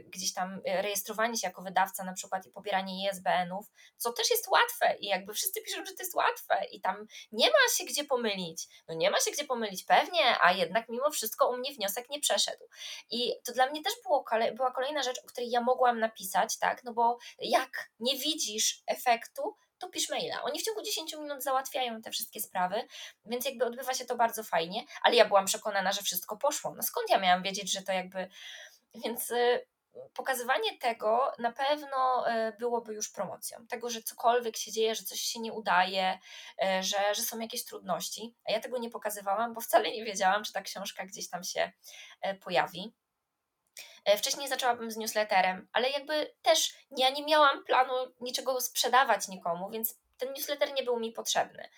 gdzieś 0.07 0.33
tam 0.33 0.61
rejestrowanie 0.65 1.37
się 1.37 1.47
jako 1.47 1.63
wydawca 1.63 2.05
na 2.05 2.13
przykład 2.13 2.47
i 2.47 2.51
pobieranie 2.51 3.09
ISBN-ów, 3.09 3.67
co 3.97 4.13
też 4.13 4.31
jest 4.31 4.49
łatwe 4.49 4.97
i 5.01 5.07
jakby 5.07 5.35
wszyscy 5.35 5.63
piszą, 5.63 5.85
że 5.87 5.93
to 5.93 6.03
jest 6.03 6.15
łatwe 6.15 6.65
i 6.73 6.81
tam 6.81 7.07
nie 7.33 7.47
ma 7.47 7.75
się 7.77 7.85
gdzie 7.85 8.05
pomylić. 8.05 8.69
No 8.89 8.95
nie 8.95 9.11
ma 9.11 9.21
się 9.21 9.31
gdzie 9.31 9.45
pomylić, 9.45 9.85
pewnie, 9.85 10.41
a 10.41 10.53
jednak 10.53 10.89
mimo 10.89 11.11
wszystko 11.11 11.51
u 11.51 11.57
mnie 11.57 11.73
wniosek 11.73 12.11
nie 12.11 12.21
przeszedł. 12.21 12.65
I 13.11 13.33
to 13.45 13.53
dla 13.53 13.71
mnie 13.71 13.83
też 13.83 13.93
było, 14.03 14.25
była 14.55 14.73
kolejna 14.73 15.03
rzecz, 15.03 15.19
o 15.25 15.27
której 15.27 15.51
ja 15.51 15.61
mogłam 15.61 15.99
napisać, 15.99 16.59
tak, 16.59 16.85
no 16.85 16.93
bo 16.93 17.19
jak 17.39 17.91
nie 18.01 18.19
widzisz 18.19 18.83
efektu, 18.87 19.57
to 19.79 19.89
pisz 19.89 20.11
maila. 20.11 20.43
Oni 20.43 20.61
w 20.61 20.63
ciągu 20.63 20.83
10 20.83 21.15
minut 21.17 21.43
załatwiają 21.43 22.03
te 22.03 22.11
wszystkie 22.11 22.41
sprawy, 22.41 22.87
więc 23.25 23.45
jakby 23.45 23.65
odbywa 23.65 23.95
się 23.95 24.05
to 24.05 24.17
bardzo 24.17 24.43
fajnie, 24.43 24.85
ale 25.03 25.17
ja 25.17 25.25
byłam 25.25 25.45
przekonana, 25.45 25.93
że 25.93 26.03
wszystko 26.03 26.37
poszło. 26.37 26.75
No 26.77 26.83
skąd 26.83 27.11
ja 27.11 27.19
miałam 27.19 27.43
wiedzieć, 27.43 27.73
że 27.73 27.83
to 27.83 27.93
jakby. 27.93 28.29
Więc 29.05 29.31
y, 29.31 29.67
pokazywanie 30.15 30.79
tego 30.79 31.33
na 31.39 31.53
pewno 31.53 32.31
y, 32.31 32.53
byłoby 32.59 32.95
już 32.95 33.13
promocją. 33.13 33.67
Tego, 33.67 33.91
że 33.91 34.03
cokolwiek 34.03 34.57
się 34.57 34.73
dzieje, 34.73 34.95
że 34.95 35.05
coś 35.05 35.21
się 35.21 35.41
nie 35.41 35.53
udaje, 35.53 36.19
y, 36.65 36.83
że, 36.83 37.15
że 37.15 37.23
są 37.23 37.39
jakieś 37.39 37.65
trudności. 37.65 38.35
A 38.49 38.53
ja 38.53 38.61
tego 38.61 38.79
nie 38.79 38.91
pokazywałam, 38.91 39.55
bo 39.55 39.61
wcale 39.61 39.91
nie 39.91 40.05
wiedziałam, 40.05 40.45
czy 40.45 40.53
ta 40.53 40.63
książka 40.63 41.07
gdzieś 41.07 41.31
tam 41.31 41.45
się 41.45 41.73
pojawi. 42.45 42.95
E, 44.05 44.17
wcześniej 44.19 44.49
zaczęłabym 44.49 44.91
z 44.91 44.97
newsletterem, 44.97 45.69
ale 45.73 45.91
jakby 45.91 46.35
też 46.43 46.75
ja 46.97 47.11
nie 47.11 47.25
miałam 47.25 47.65
planu 47.65 47.93
niczego 48.21 48.61
sprzedawać 48.61 49.29
nikomu, 49.29 49.71
więc 49.71 49.99
ten 50.19 50.33
newsletter 50.33 50.73
nie 50.73 50.83
był 50.83 51.01
mi 51.01 51.13
potrzebny. 51.13 51.69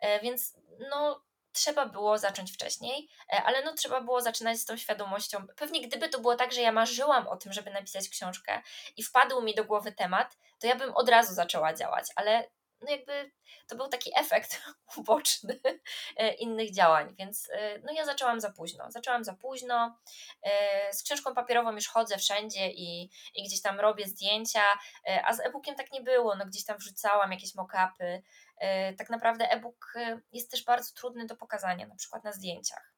E, 0.00 0.20
więc 0.20 0.56
no, 0.90 1.22
trzeba 1.52 1.86
było 1.86 2.18
zacząć 2.18 2.52
wcześniej, 2.52 3.08
e, 3.32 3.42
ale 3.42 3.64
no 3.64 3.74
trzeba 3.74 4.00
było 4.00 4.20
zaczynać 4.20 4.58
z 4.58 4.64
tą 4.64 4.76
świadomością. 4.76 5.46
Pewnie 5.56 5.80
gdyby 5.88 6.08
to 6.08 6.20
było 6.20 6.36
tak, 6.36 6.52
że 6.52 6.60
ja 6.60 6.72
marzyłam 6.72 7.28
o 7.28 7.36
tym, 7.36 7.52
żeby 7.52 7.70
napisać 7.70 8.08
książkę 8.08 8.62
i 8.96 9.02
wpadł 9.02 9.42
mi 9.42 9.54
do 9.54 9.64
głowy 9.64 9.92
temat, 9.92 10.36
to 10.58 10.66
ja 10.66 10.76
bym 10.76 10.94
od 10.94 11.08
razu 11.08 11.34
zaczęła 11.34 11.74
działać, 11.74 12.06
ale 12.16 12.50
no 12.80 12.90
jakby 12.90 13.30
to 13.66 13.76
był 13.76 13.88
taki 13.88 14.10
efekt 14.16 14.62
uboczny 14.96 15.60
e, 16.16 16.34
innych 16.34 16.74
działań, 16.74 17.14
więc 17.18 17.50
e, 17.52 17.78
no 17.78 17.92
ja 17.92 18.04
zaczęłam 18.04 18.40
za 18.40 18.50
późno. 18.50 18.90
Zaczęłam 18.90 19.24
za 19.24 19.34
późno. 19.34 19.98
E, 20.42 20.92
z 20.92 21.02
książką 21.02 21.34
papierową 21.34 21.72
już 21.72 21.88
chodzę 21.88 22.18
wszędzie 22.18 22.70
i, 22.70 23.10
i 23.34 23.44
gdzieś 23.44 23.62
tam 23.62 23.80
robię 23.80 24.06
zdjęcia, 24.06 24.62
a 25.24 25.34
z 25.34 25.40
e-bookiem 25.40 25.74
tak 25.74 25.92
nie 25.92 26.00
było. 26.00 26.36
No 26.36 26.46
gdzieś 26.46 26.64
tam 26.64 26.78
wrzucałam 26.78 27.32
jakieś 27.32 27.54
mock-upy. 27.54 28.22
Tak 28.98 29.10
naprawdę 29.10 29.50
e-book 29.50 29.94
jest 30.32 30.50
też 30.50 30.64
bardzo 30.64 30.94
trudny 30.94 31.26
do 31.26 31.36
pokazania, 31.36 31.86
na 31.86 31.96
przykład 31.96 32.24
na 32.24 32.32
zdjęciach 32.32 32.92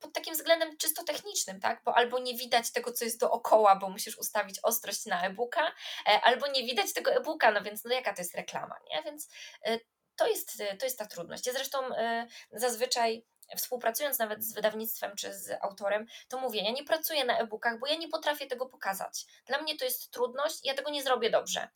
pod 0.00 0.12
takim 0.12 0.34
względem 0.34 0.76
czysto 0.76 1.04
technicznym, 1.04 1.60
tak? 1.60 1.82
Bo 1.84 1.94
albo 1.94 2.18
nie 2.18 2.34
widać 2.34 2.72
tego, 2.72 2.92
co 2.92 3.04
jest 3.04 3.20
dookoła, 3.20 3.76
bo 3.76 3.88
musisz 3.88 4.18
ustawić 4.18 4.58
ostrość 4.62 5.06
na 5.06 5.22
e-booka, 5.22 5.72
e, 6.06 6.20
albo 6.20 6.46
nie 6.46 6.62
widać 6.62 6.92
tego 6.92 7.12
e-booka, 7.12 7.50
no 7.50 7.62
więc 7.62 7.84
no 7.84 7.94
jaka 7.94 8.14
to 8.14 8.22
jest 8.22 8.34
reklama, 8.34 8.76
nie? 8.90 9.02
Więc 9.02 9.28
e, 9.64 9.78
to 10.16 10.26
jest, 10.26 10.62
to 10.78 10.86
jest 10.86 10.98
ta 10.98 11.06
trudność. 11.06 11.46
Ja 11.46 11.52
zresztą 11.52 11.96
e, 11.96 12.26
zazwyczaj 12.52 13.26
współpracując 13.56 14.18
nawet 14.18 14.44
z 14.44 14.52
wydawnictwem 14.52 15.16
czy 15.16 15.34
z 15.34 15.50
autorem, 15.62 16.06
to 16.28 16.40
mówię, 16.40 16.62
ja 16.62 16.70
nie 16.70 16.84
pracuję 16.84 17.24
na 17.24 17.38
e-bookach, 17.38 17.78
bo 17.78 17.86
ja 17.86 17.94
nie 17.94 18.08
potrafię 18.08 18.46
tego 18.46 18.66
pokazać. 18.66 19.26
Dla 19.46 19.62
mnie 19.62 19.76
to 19.76 19.84
jest 19.84 20.10
trudność 20.10 20.58
ja 20.64 20.74
tego 20.74 20.90
nie 20.90 21.02
zrobię 21.02 21.30
dobrze. 21.30 21.68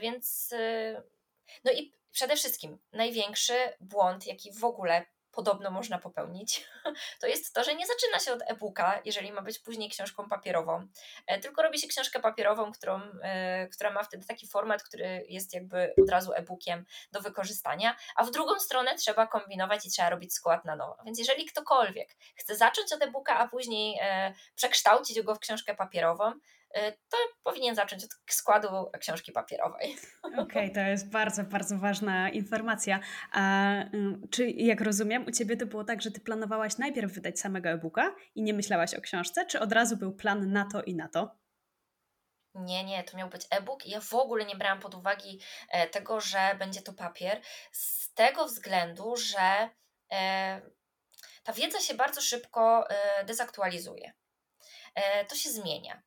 Więc 0.00 0.54
no 1.64 1.72
i 1.72 1.92
przede 2.12 2.36
wszystkim 2.36 2.78
największy 2.92 3.54
błąd, 3.80 4.26
jaki 4.26 4.52
w 4.52 4.64
ogóle 4.64 5.06
podobno 5.32 5.70
można 5.70 5.98
popełnić, 5.98 6.66
to 7.20 7.26
jest 7.26 7.54
to, 7.54 7.64
że 7.64 7.74
nie 7.74 7.86
zaczyna 7.86 8.18
się 8.18 8.32
od 8.32 8.50
e-booka, 8.50 9.00
jeżeli 9.04 9.32
ma 9.32 9.42
być 9.42 9.58
później 9.58 9.90
książką 9.90 10.28
papierową, 10.28 10.86
e, 11.26 11.38
tylko 11.38 11.62
robi 11.62 11.78
się 11.78 11.88
książkę 11.88 12.20
papierową, 12.20 12.72
którą, 12.72 13.00
e, 13.22 13.68
która 13.68 13.90
ma 13.90 14.02
wtedy 14.02 14.26
taki 14.26 14.48
format, 14.48 14.82
który 14.82 15.24
jest 15.28 15.54
jakby 15.54 15.94
od 16.02 16.10
razu 16.10 16.32
e-bookiem 16.32 16.84
do 17.12 17.20
wykorzystania, 17.20 17.96
a 18.16 18.24
w 18.24 18.30
drugą 18.30 18.60
stronę 18.60 18.94
trzeba 18.94 19.26
kombinować 19.26 19.86
i 19.86 19.90
trzeba 19.90 20.10
robić 20.10 20.34
skład 20.34 20.64
na 20.64 20.76
nowo. 20.76 20.96
Więc 21.04 21.18
jeżeli 21.18 21.46
ktokolwiek 21.46 22.16
chce 22.36 22.56
zacząć 22.56 22.92
od 22.92 23.02
e-booka, 23.02 23.38
a 23.38 23.48
później 23.48 23.98
e, 24.02 24.34
przekształcić 24.54 25.22
go 25.22 25.34
w 25.34 25.38
książkę 25.38 25.74
papierową, 25.74 26.32
to 27.08 27.16
powinien 27.42 27.74
zacząć 27.74 28.04
od 28.04 28.10
składu 28.30 28.68
książki 29.00 29.32
papierowej. 29.32 29.96
Okej, 30.22 30.42
okay, 30.42 30.70
to 30.70 30.80
jest 30.80 31.10
bardzo, 31.10 31.44
bardzo 31.44 31.78
ważna 31.78 32.30
informacja. 32.30 33.00
A 33.32 33.74
czy 34.30 34.50
jak 34.50 34.80
rozumiem, 34.80 35.26
u 35.26 35.30
Ciebie 35.30 35.56
to 35.56 35.66
było 35.66 35.84
tak, 35.84 36.02
że 36.02 36.10
Ty 36.10 36.20
planowałaś 36.20 36.78
najpierw 36.78 37.12
wydać 37.12 37.40
samego 37.40 37.68
e-booka 37.68 38.14
i 38.34 38.42
nie 38.42 38.54
myślałaś 38.54 38.94
o 38.94 39.00
książce, 39.00 39.46
czy 39.46 39.60
od 39.60 39.72
razu 39.72 39.96
był 39.96 40.12
plan 40.12 40.52
na 40.52 40.68
to 40.72 40.82
i 40.82 40.94
na 40.94 41.08
to? 41.08 41.42
Nie, 42.54 42.84
nie, 42.84 43.04
to 43.04 43.16
miał 43.16 43.28
być 43.28 43.46
e-book 43.50 43.86
i 43.86 43.90
ja 43.90 44.00
w 44.00 44.14
ogóle 44.14 44.44
nie 44.44 44.56
brałam 44.56 44.80
pod 44.80 44.94
uwagę 44.94 45.24
e, 45.68 45.88
tego, 45.88 46.20
że 46.20 46.54
będzie 46.58 46.82
to 46.82 46.92
papier, 46.92 47.40
z 47.72 48.14
tego 48.14 48.46
względu, 48.46 49.16
że 49.16 49.70
e, 50.12 50.60
ta 51.42 51.52
wiedza 51.52 51.80
się 51.80 51.94
bardzo 51.94 52.20
szybko 52.20 52.90
e, 52.90 53.24
dezaktualizuje. 53.24 54.12
To 55.28 55.34
się 55.34 55.50
zmienia. 55.50 56.02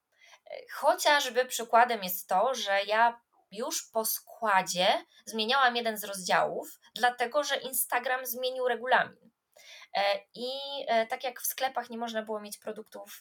Chociażby 0.74 1.46
przykładem 1.46 2.04
jest 2.04 2.30
to, 2.30 2.54
że 2.54 2.84
ja 2.84 3.22
już 3.52 3.90
po 3.94 4.06
składzie 4.06 5.06
zmieniałam 5.26 5.76
jeden 5.76 5.98
z 5.98 6.04
rozdziałów, 6.04 6.80
dlatego 6.96 7.44
że 7.44 7.58
Instagram 7.58 8.26
zmienił 8.26 8.68
regulamin. 8.68 9.32
I 10.34 10.50
tak 11.10 11.24
jak 11.24 11.42
w 11.42 11.46
sklepach 11.46 11.90
nie 11.90 11.98
można 11.98 12.22
było 12.22 12.40
mieć 12.40 12.58
produktów 12.58 13.20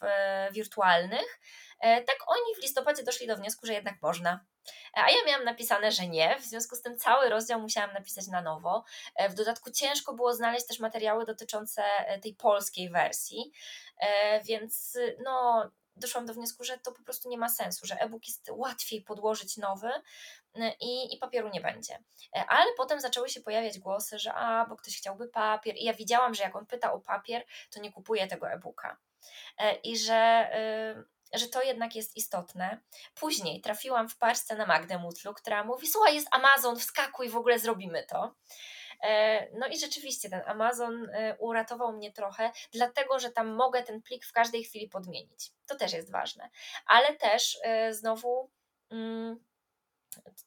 wirtualnych, 0.51 1.39
tak 1.81 2.17
oni 2.27 2.55
w 2.55 2.61
listopadzie 2.61 3.03
doszli 3.03 3.27
do 3.27 3.35
wniosku, 3.35 3.65
że 3.65 3.73
jednak 3.73 3.95
można. 4.01 4.45
A 4.93 5.11
ja 5.11 5.17
miałam 5.27 5.43
napisane, 5.43 5.91
że 5.91 6.07
nie, 6.07 6.39
w 6.39 6.43
związku 6.43 6.75
z 6.75 6.81
tym 6.81 6.97
cały 6.97 7.29
rozdział 7.29 7.61
musiałam 7.61 7.93
napisać 7.93 8.27
na 8.27 8.41
nowo. 8.41 8.83
W 9.29 9.33
dodatku 9.33 9.71
ciężko 9.71 10.13
było 10.13 10.33
znaleźć 10.33 10.67
też 10.67 10.79
materiały 10.79 11.25
dotyczące 11.25 11.83
tej 12.23 12.35
polskiej 12.35 12.89
wersji, 12.89 13.51
więc 14.43 14.97
no, 15.23 15.63
doszłam 15.95 16.25
do 16.25 16.33
wniosku, 16.33 16.63
że 16.63 16.77
to 16.77 16.91
po 16.91 17.03
prostu 17.03 17.29
nie 17.29 17.37
ma 17.37 17.49
sensu, 17.49 17.85
że 17.85 17.95
e-book 17.99 18.27
jest 18.27 18.49
łatwiej 18.51 19.01
podłożyć 19.01 19.57
nowy 19.57 19.89
y, 20.57 20.71
i, 20.79 21.15
i 21.15 21.17
papieru 21.17 21.49
nie 21.49 21.61
będzie. 21.61 22.03
E, 22.35 22.45
ale 22.47 22.65
potem 22.77 22.99
zaczęły 22.99 23.29
się 23.29 23.41
pojawiać 23.41 23.79
głosy, 23.79 24.19
że 24.19 24.33
a, 24.33 24.65
bo 24.65 24.75
ktoś 24.75 24.97
chciałby 24.97 25.27
papier 25.27 25.75
i 25.75 25.83
ja 25.83 25.93
widziałam, 25.93 26.33
że 26.33 26.43
jak 26.43 26.55
on 26.55 26.65
pyta 26.65 26.93
o 26.93 26.99
papier, 26.99 27.45
to 27.71 27.79
nie 27.79 27.91
kupuje 27.91 28.27
tego 28.27 28.49
e-booka. 28.49 28.97
E, 29.57 29.75
I 29.75 29.97
że 29.97 30.49
y, 31.01 31.15
że 31.33 31.47
to 31.47 31.61
jednak 31.61 31.95
jest 31.95 32.17
istotne. 32.17 32.79
Później 33.15 33.61
trafiłam 33.61 34.09
w 34.09 34.17
parce 34.17 34.55
na 34.55 34.65
Magdę 34.65 34.99
Mutlu, 34.99 35.33
która 35.33 35.63
mówi: 35.63 35.87
Słuchaj, 35.87 36.15
jest 36.15 36.27
Amazon, 36.31 36.79
wskakuj, 36.79 37.29
w 37.29 37.37
ogóle 37.37 37.59
zrobimy 37.59 38.03
to. 38.03 38.35
E, 39.03 39.47
no 39.59 39.67
i 39.67 39.79
rzeczywiście 39.79 40.29
ten 40.29 40.41
Amazon 40.45 41.09
e, 41.13 41.37
uratował 41.39 41.93
mnie 41.93 42.11
trochę, 42.11 42.51
dlatego 42.71 43.19
że 43.19 43.31
tam 43.31 43.47
mogę 43.47 43.83
ten 43.83 44.01
plik 44.01 44.25
w 44.25 44.33
każdej 44.33 44.63
chwili 44.63 44.89
podmienić. 44.89 45.51
To 45.65 45.75
też 45.75 45.93
jest 45.93 46.11
ważne. 46.11 46.49
Ale 46.85 47.15
też 47.15 47.57
e, 47.63 47.93
znowu. 47.93 48.49
Mm, 48.91 49.45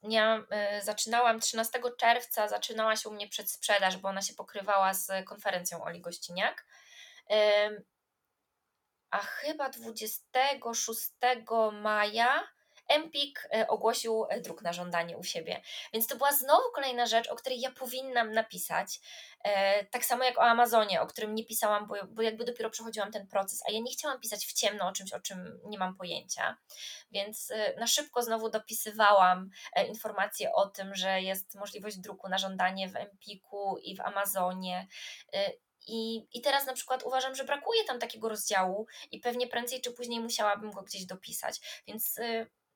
ja 0.02 0.44
zaczynałam 0.82 1.40
13 1.40 1.80
czerwca, 1.98 2.48
zaczynała 2.48 2.96
się 2.96 3.08
u 3.08 3.12
mnie 3.12 3.28
przedsprzedaż, 3.28 3.96
bo 3.96 4.08
ona 4.08 4.22
się 4.22 4.34
pokrywała 4.34 4.94
z 4.94 5.10
konferencją 5.26 5.84
Oli 5.84 6.00
Gościniak. 6.00 6.66
A 9.10 9.18
chyba 9.18 9.68
26 9.70 11.10
maja 11.72 12.48
Empik 12.88 13.48
e, 13.54 13.68
ogłosił 13.68 14.26
e, 14.28 14.40
druk 14.40 14.62
na 14.62 14.72
żądanie 14.72 15.18
u 15.18 15.24
siebie. 15.24 15.62
Więc 15.92 16.06
to 16.06 16.16
była 16.16 16.32
znowu 16.32 16.70
kolejna 16.74 17.06
rzecz, 17.06 17.28
o 17.28 17.36
której 17.36 17.60
ja 17.60 17.70
powinnam 17.70 18.32
napisać. 18.32 19.00
E, 19.44 19.84
tak 19.84 20.04
samo 20.04 20.24
jak 20.24 20.38
o 20.38 20.42
Amazonie, 20.42 21.00
o 21.00 21.06
którym 21.06 21.34
nie 21.34 21.44
pisałam, 21.44 21.88
bo, 22.08 22.22
jakby 22.22 22.44
dopiero 22.44 22.70
przechodziłam 22.70 23.12
ten 23.12 23.26
proces, 23.26 23.62
a 23.68 23.72
ja 23.72 23.80
nie 23.80 23.92
chciałam 23.92 24.20
pisać 24.20 24.46
w 24.46 24.52
ciemno 24.52 24.88
o 24.88 24.92
czymś, 24.92 25.12
o 25.12 25.20
czym 25.20 25.60
nie 25.64 25.78
mam 25.78 25.96
pojęcia. 25.96 26.56
Więc 27.10 27.52
na 27.78 27.86
szybko 27.86 28.22
znowu 28.22 28.50
dopisywałam 28.50 29.50
informacje 29.88 30.52
o 30.52 30.66
tym, 30.66 30.94
że 30.94 31.22
jest 31.22 31.54
możliwość 31.54 31.98
druku 31.98 32.28
na 32.28 32.38
żądanie 32.38 32.88
w 32.88 32.96
Empiku 32.96 33.78
i 33.82 33.96
w 33.96 34.00
Amazonie. 34.00 34.86
I, 35.86 36.26
I 36.32 36.40
teraz 36.40 36.66
na 36.66 36.72
przykład 36.72 37.02
uważam, 37.02 37.34
że 37.34 37.44
brakuje 37.44 37.84
tam 37.84 37.98
takiego 37.98 38.28
rozdziału 38.28 38.86
i 39.10 39.20
pewnie 39.20 39.46
prędzej 39.46 39.80
czy 39.80 39.92
później 39.92 40.20
musiałabym 40.20 40.70
go 40.70 40.82
gdzieś 40.82 41.04
dopisać. 41.04 41.82
Więc 41.86 42.18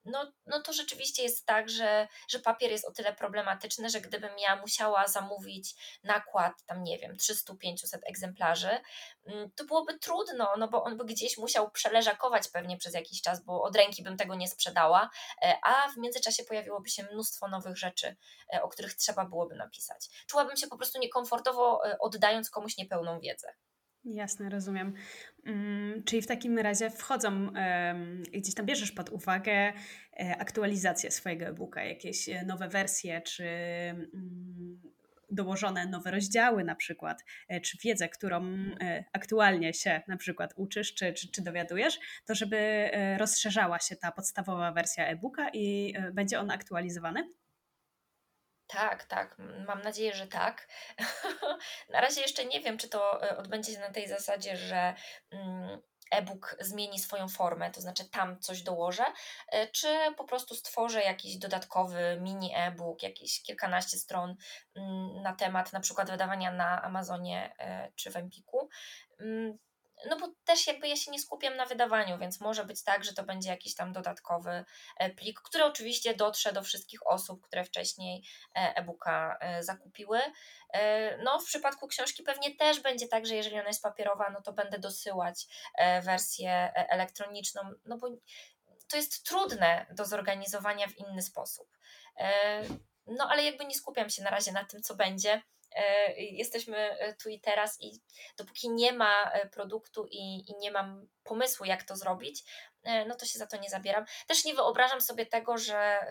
no, 0.05 0.33
no 0.47 0.62
to 0.62 0.73
rzeczywiście 0.73 1.23
jest 1.23 1.47
tak, 1.47 1.69
że, 1.69 2.09
że 2.29 2.38
papier 2.38 2.71
jest 2.71 2.85
o 2.85 2.93
tyle 2.93 3.12
problematyczny, 3.12 3.91
że 3.91 4.01
gdybym 4.01 4.38
ja 4.38 4.57
musiała 4.57 5.09
zamówić 5.09 5.75
nakład, 6.05 6.53
tam 6.67 6.83
nie 6.83 6.99
wiem, 6.99 7.17
300-500 7.17 7.99
egzemplarzy, 8.07 8.81
mm, 9.27 9.51
to 9.57 9.65
byłoby 9.65 9.99
trudno, 9.99 10.55
no 10.59 10.69
bo 10.69 10.85
on 10.85 10.97
by 10.97 11.05
gdzieś 11.05 11.38
musiał 11.38 11.71
przeleżakować 11.71 12.49
pewnie 12.49 12.77
przez 12.77 12.95
jakiś 12.95 13.23
czas, 13.23 13.45
bo 13.45 13.62
od 13.62 13.77
ręki 13.77 14.03
bym 14.03 14.17
tego 14.17 14.35
nie 14.35 14.49
sprzedała, 14.49 15.11
e, 15.43 15.59
a 15.62 15.88
w 15.88 15.97
międzyczasie 15.97 16.45
pojawiłoby 16.45 16.88
się 16.88 17.03
mnóstwo 17.03 17.49
nowych 17.49 17.77
rzeczy, 17.77 18.17
e, 18.55 18.62
o 18.62 18.69
których 18.69 18.95
trzeba 18.95 19.25
byłoby 19.25 19.55
napisać. 19.55 20.09
Czułabym 20.27 20.57
się 20.57 20.67
po 20.67 20.77
prostu 20.77 20.99
niekomfortowo 20.99 21.87
e, 21.87 21.99
oddając 21.99 22.51
komuś 22.51 22.77
niepełną 22.77 23.21
wiedzę. 23.21 23.55
Jasne, 24.05 24.49
rozumiem. 24.49 24.93
Um, 25.47 26.03
czyli 26.05 26.23
w 26.23 26.27
takim 26.27 26.59
razie 26.59 26.91
wchodzą, 26.91 27.53
gdzieś 28.33 28.55
tam 28.55 28.67
bierzesz 28.67 28.93
pod 28.93 29.11
uwagę 29.11 29.53
e, 29.53 30.37
aktualizację 30.38 31.11
swojego 31.11 31.47
e-booka, 31.47 31.85
jakieś 31.85 32.29
e, 32.29 32.45
nowe 32.45 32.69
wersje, 32.69 33.21
czy 33.21 33.45
um, 34.15 34.81
dołożone 35.31 35.87
nowe 35.87 36.11
rozdziały 36.11 36.65
na 36.65 36.75
przykład, 36.75 37.25
e, 37.49 37.61
czy 37.61 37.79
wiedzę, 37.85 38.09
którą 38.09 38.43
aktualnie 39.12 39.75
się 39.75 40.03
na 40.09 40.17
przykład 40.17 40.53
uczysz, 40.57 40.95
czy, 40.95 41.12
czy, 41.12 41.31
czy 41.31 41.43
dowiadujesz, 41.43 41.99
to 42.27 42.35
żeby 42.35 42.91
rozszerzała 43.19 43.79
się 43.79 43.97
ta 43.97 44.12
podstawowa 44.12 44.73
wersja 44.73 45.07
e-booka 45.07 45.49
i 45.53 45.95
będzie 46.12 46.41
on 46.41 46.51
aktualizowany? 46.51 47.41
Tak, 48.73 49.05
tak. 49.05 49.37
Mam 49.67 49.83
nadzieję, 49.83 50.15
że 50.15 50.27
tak. 50.27 50.69
Na 51.93 52.01
razie 52.01 52.21
jeszcze 52.21 52.45
nie 52.45 52.61
wiem, 52.61 52.79
czy 52.79 52.89
to 52.89 53.23
e, 53.23 53.37
odbędzie 53.37 53.73
się 53.73 53.81
na 53.81 53.91
tej 53.91 54.09
zasadzie, 54.09 54.57
że 54.57 54.95
mm, 55.31 55.83
e-book 56.11 56.57
zmieni 56.61 56.99
swoją 56.99 57.29
formę, 57.29 57.71
to 57.71 57.81
znaczy 57.81 58.11
tam 58.11 58.41
coś 58.41 58.63
dołożę, 58.63 59.05
e, 59.49 59.67
czy 59.67 59.89
po 60.17 60.25
prostu 60.25 60.55
stworzę 60.55 61.03
jakiś 61.03 61.37
dodatkowy 61.37 62.19
mini 62.21 62.53
e-book, 62.57 63.03
jakieś 63.03 63.43
kilkanaście 63.43 63.99
stron 63.99 64.37
mm, 64.75 65.23
na 65.23 65.33
temat 65.33 65.73
na 65.73 65.81
przykład 65.81 66.11
wydawania 66.11 66.53
na 66.53 66.83
Amazonie 66.83 67.55
e, 67.59 67.93
czy 67.97 68.11
w 68.11 68.17
Empiku 68.17 68.69
mm, 69.21 69.59
no 70.11 70.17
bo 70.19 70.29
też 70.45 70.67
jakby 70.67 70.88
ja 70.88 70.97
się 70.97 71.11
nie 71.11 71.19
skupiam 71.19 71.57
na 71.57 71.67
wydawaniu, 71.67 72.19
więc 72.19 72.41
może 72.41 72.65
być 72.65 72.85
tak, 72.85 73.05
że 73.05 73.12
to 73.12 73.23
będzie 73.23 73.51
jakiś 73.51 73.75
tam 73.75 73.93
dodatkowy 73.93 74.65
e, 74.99 75.11
plik, 75.11 75.41
który 75.41 75.65
oczywiście 75.65 76.15
dotrze 76.15 76.53
do 76.53 76.62
wszystkich 76.62 77.07
osób, 77.07 77.47
które 77.47 77.65
wcześniej 77.65 78.25
e, 78.57 78.77
e-booka 78.77 79.38
e, 79.41 79.62
zakupiły. 79.62 80.21
No, 81.25 81.41
w 81.41 81.45
przypadku 81.45 81.88
książki 81.88 82.23
pewnie 82.23 82.57
też 82.57 82.81
będzie 82.81 83.09
tak, 83.09 83.27
że 83.27 83.35
jeżeli 83.35 83.59
ona 83.59 83.69
jest 83.69 83.83
papierowa, 83.83 84.31
no 84.31 84.43
to 84.43 84.53
będę 84.53 84.79
dosyłać 84.79 85.47
wersję 86.03 86.73
elektroniczną, 86.75 87.62
no 87.85 87.99
bo 87.99 88.09
to 88.88 88.97
jest 88.97 89.25
trudne 89.25 89.87
do 89.91 90.05
zorganizowania 90.05 90.87
w 90.88 90.99
inny 90.99 91.23
sposób. 91.23 91.69
No, 93.07 93.29
ale 93.31 93.45
jakby 93.45 93.65
nie 93.65 93.75
skupiam 93.75 94.11
się 94.11 94.23
na 94.23 94.31
razie 94.31 94.53
na 94.53 94.65
tym, 94.65 94.83
co 94.83 94.95
będzie 94.95 95.43
jesteśmy 96.17 96.77
e, 96.77 97.15
tu 97.15 97.29
i 97.29 97.41
teraz 97.41 97.81
i 97.81 98.03
dopóki 98.37 98.71
nie 98.71 98.93
ma 98.93 99.31
e, 99.33 99.49
produktu 99.49 100.07
i, 100.11 100.51
i 100.51 100.57
nie 100.59 100.71
mam 100.71 101.09
pomysłu, 101.25 101.67
jak 101.67 101.83
to 101.83 101.97
zrobić, 101.97 102.45
no 103.07 103.15
to 103.15 103.27
się 103.27 103.39
za 103.39 103.47
to 103.47 103.57
nie 103.57 103.71
zabieram. 103.71 104.05
Też 104.29 104.45
nie 104.45 104.55
wyobrażam 104.55 105.01
sobie 105.01 105.27
tego, 105.27 105.59
że 105.59 106.07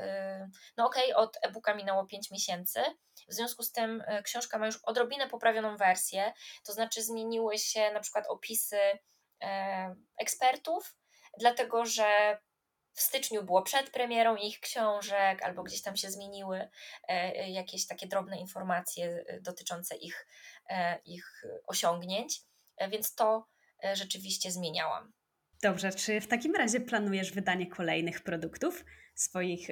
no 0.77 0.85
okej, 0.85 1.13
okay, 1.13 1.23
od 1.23 1.37
e-booka 1.41 1.73
minęło 1.73 2.05
5 2.05 2.31
miesięcy, 2.31 2.81
w 3.29 3.33
związku 3.33 3.63
z 3.63 3.71
tym 3.71 4.03
książka 4.23 4.57
ma 4.57 4.65
już 4.65 4.79
odrobinę 4.83 5.27
poprawioną 5.27 5.77
wersję, 5.77 6.33
to 6.65 6.73
znaczy 6.73 7.03
zmieniły 7.03 7.57
się 7.57 7.91
na 7.91 7.99
przykład 7.99 8.25
opisy 8.27 8.79
ekspertów, 10.17 10.95
dlatego 11.37 11.85
że 11.85 12.37
w 12.93 13.01
styczniu 13.01 13.43
było 13.43 13.61
przed 13.61 13.89
premierą 13.89 14.35
ich 14.35 14.59
książek, 14.59 15.43
albo 15.43 15.63
gdzieś 15.63 15.81
tam 15.81 15.97
się 15.97 16.11
zmieniły 16.11 16.57
e, 16.57 16.69
e, 17.09 17.49
jakieś 17.49 17.87
takie 17.87 18.07
drobne 18.07 18.37
informacje 18.37 19.23
e, 19.27 19.41
dotyczące 19.41 19.95
ich, 19.95 20.27
ich 21.05 21.43
osiągnięć, 21.67 22.41
więc 22.91 23.15
to 23.15 23.47
rzeczywiście 23.93 24.51
zmieniałam. 24.51 25.13
Dobrze, 25.61 25.91
czy 25.91 26.21
w 26.21 26.27
takim 26.27 26.55
razie 26.55 26.79
planujesz 26.79 27.31
wydanie 27.31 27.67
kolejnych 27.67 28.23
produktów, 28.23 28.85
swoich 29.15 29.67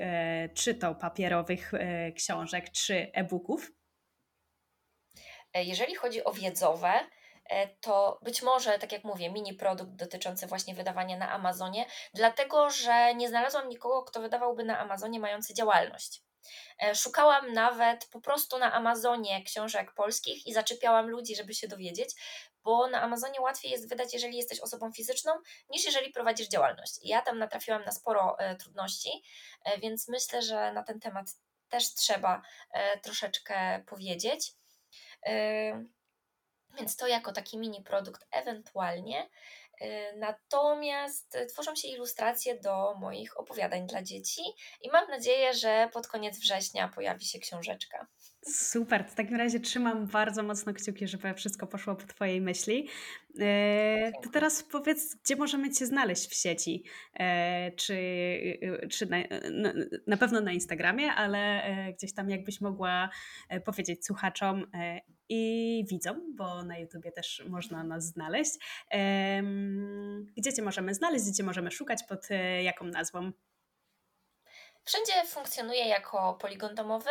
czy 0.53 0.75
to 0.75 0.95
papierowych 0.95 1.71
książek, 2.15 2.71
czy 2.71 3.11
e-booków? 3.13 3.71
Jeżeli 5.53 5.95
chodzi 5.95 6.23
o 6.23 6.33
wiedzowe, 6.33 6.93
to 7.81 8.19
być 8.21 8.41
może, 8.41 8.79
tak 8.79 8.91
jak 8.91 9.03
mówię, 9.03 9.31
mini 9.31 9.53
produkt 9.53 9.91
dotyczący 9.91 10.47
właśnie 10.47 10.75
wydawania 10.75 11.17
na 11.17 11.31
Amazonie, 11.31 11.85
dlatego 12.13 12.69
że 12.69 13.15
nie 13.15 13.29
znalazłam 13.29 13.69
nikogo, 13.69 14.03
kto 14.03 14.21
wydawałby 14.21 14.63
na 14.63 14.79
Amazonie 14.79 15.19
mający 15.19 15.53
działalność. 15.53 16.23
E, 16.83 16.95
szukałam 16.95 17.53
nawet 17.53 18.05
po 18.05 18.21
prostu 18.21 18.57
na 18.57 18.73
Amazonie 18.73 19.43
książek 19.43 19.93
polskich 19.93 20.47
i 20.47 20.53
zaczepiałam 20.53 21.09
ludzi, 21.09 21.35
żeby 21.35 21.53
się 21.53 21.67
dowiedzieć, 21.67 22.09
bo 22.63 22.87
na 22.87 23.01
Amazonie 23.01 23.41
łatwiej 23.41 23.71
jest 23.71 23.89
wydać, 23.89 24.13
jeżeli 24.13 24.37
jesteś 24.37 24.59
osobą 24.59 24.91
fizyczną, 24.91 25.31
niż 25.69 25.85
jeżeli 25.85 26.11
prowadzisz 26.11 26.47
działalność. 26.47 26.99
ja 27.03 27.21
tam 27.21 27.39
natrafiłam 27.39 27.85
na 27.85 27.91
sporo 27.91 28.39
e, 28.39 28.55
trudności, 28.55 29.09
więc 29.81 30.07
myślę, 30.07 30.41
że 30.41 30.73
na 30.73 30.83
ten 30.83 30.99
temat 30.99 31.25
też 31.69 31.93
trzeba 31.93 32.41
troszeczkę 33.01 33.83
powiedzieć. 33.87 34.53
Więc 36.77 36.95
to 36.95 37.07
jako 37.07 37.31
taki 37.31 37.57
mini 37.57 37.83
produkt 37.83 38.27
ewentualnie. 38.31 39.29
Y, 39.81 40.13
natomiast 40.17 41.37
tworzą 41.49 41.75
się 41.75 41.87
ilustracje 41.87 42.59
do 42.59 42.95
moich 42.99 43.39
opowiadań 43.39 43.87
dla 43.87 44.03
dzieci 44.03 44.41
i 44.81 44.89
mam 44.91 45.07
nadzieję, 45.09 45.53
że 45.53 45.89
pod 45.93 46.07
koniec 46.07 46.39
września 46.39 46.87
pojawi 46.95 47.25
się 47.25 47.39
książeczka. 47.39 48.07
Super, 48.45 49.05
w 49.05 49.15
takim 49.15 49.35
razie 49.37 49.59
trzymam 49.59 50.07
bardzo 50.07 50.43
mocno 50.43 50.73
kciuki, 50.73 51.07
żeby 51.07 51.33
wszystko 51.33 51.67
poszło 51.67 51.95
po 51.95 52.07
Twojej 52.07 52.41
myśli. 52.41 52.87
E, 53.39 54.11
to 54.23 54.29
teraz 54.29 54.63
powiedz, 54.63 55.15
gdzie 55.15 55.35
możemy 55.35 55.71
Cię 55.71 55.85
znaleźć 55.85 56.29
w 56.29 56.33
sieci? 56.33 56.83
E, 57.13 57.71
czy 57.71 57.97
czy 58.91 59.05
na, 59.05 59.17
na, 60.07 60.17
pewno 60.17 60.41
na 60.41 60.51
Instagramie, 60.51 61.11
ale 61.11 61.63
e, 61.63 61.93
gdzieś 61.93 62.13
tam 62.13 62.29
jakbyś 62.29 62.61
mogła 62.61 63.09
powiedzieć 63.65 64.05
słuchaczom, 64.05 64.65
i 65.29 65.85
widzom, 65.89 66.35
bo 66.35 66.63
na 66.63 66.77
YouTubie 66.77 67.11
też 67.11 67.43
można 67.47 67.83
nas 67.83 68.05
znaleźć. 68.05 68.51
Gdzie 70.37 70.53
Cię 70.53 70.61
możemy 70.61 70.93
znaleźć, 70.93 71.25
gdzie 71.25 71.33
Cię 71.33 71.43
możemy 71.43 71.71
szukać, 71.71 72.03
pod 72.03 72.31
e, 72.31 72.63
jaką 72.63 72.85
nazwą? 72.85 73.31
Wszędzie 74.85 75.13
funkcjonuje 75.27 75.87
jako 75.87 76.37
poligon 76.41 76.75
domowy. 76.75 77.09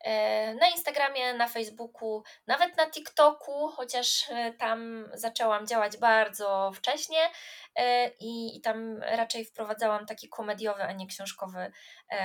E, 0.00 0.54
na 0.54 0.68
Instagramie, 0.68 1.34
na 1.34 1.48
Facebooku, 1.48 2.22
nawet 2.46 2.76
na 2.76 2.90
TikToku, 2.90 3.68
chociaż 3.68 4.30
e, 4.30 4.52
tam 4.52 5.10
zaczęłam 5.14 5.66
działać 5.66 5.96
bardzo 5.96 6.72
wcześnie 6.74 7.30
e, 7.76 8.10
i, 8.20 8.60
tam 8.60 9.02
raczej 9.02 9.44
wprowadzałam 9.44 10.06
taki 10.06 10.28
komediowy, 10.28 10.82
a 10.82 10.92
nie 10.92 11.06
książkowy 11.06 11.72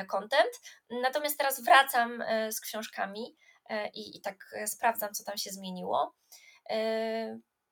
content. 0.07 0.51
Natomiast 0.89 1.38
teraz 1.38 1.63
wracam 1.63 2.23
z 2.51 2.62
książkami 2.62 3.36
i, 3.93 4.17
i 4.17 4.21
tak 4.21 4.36
sprawdzam, 4.65 5.13
co 5.13 5.23
tam 5.23 5.38
się 5.38 5.49
zmieniło. 5.49 6.15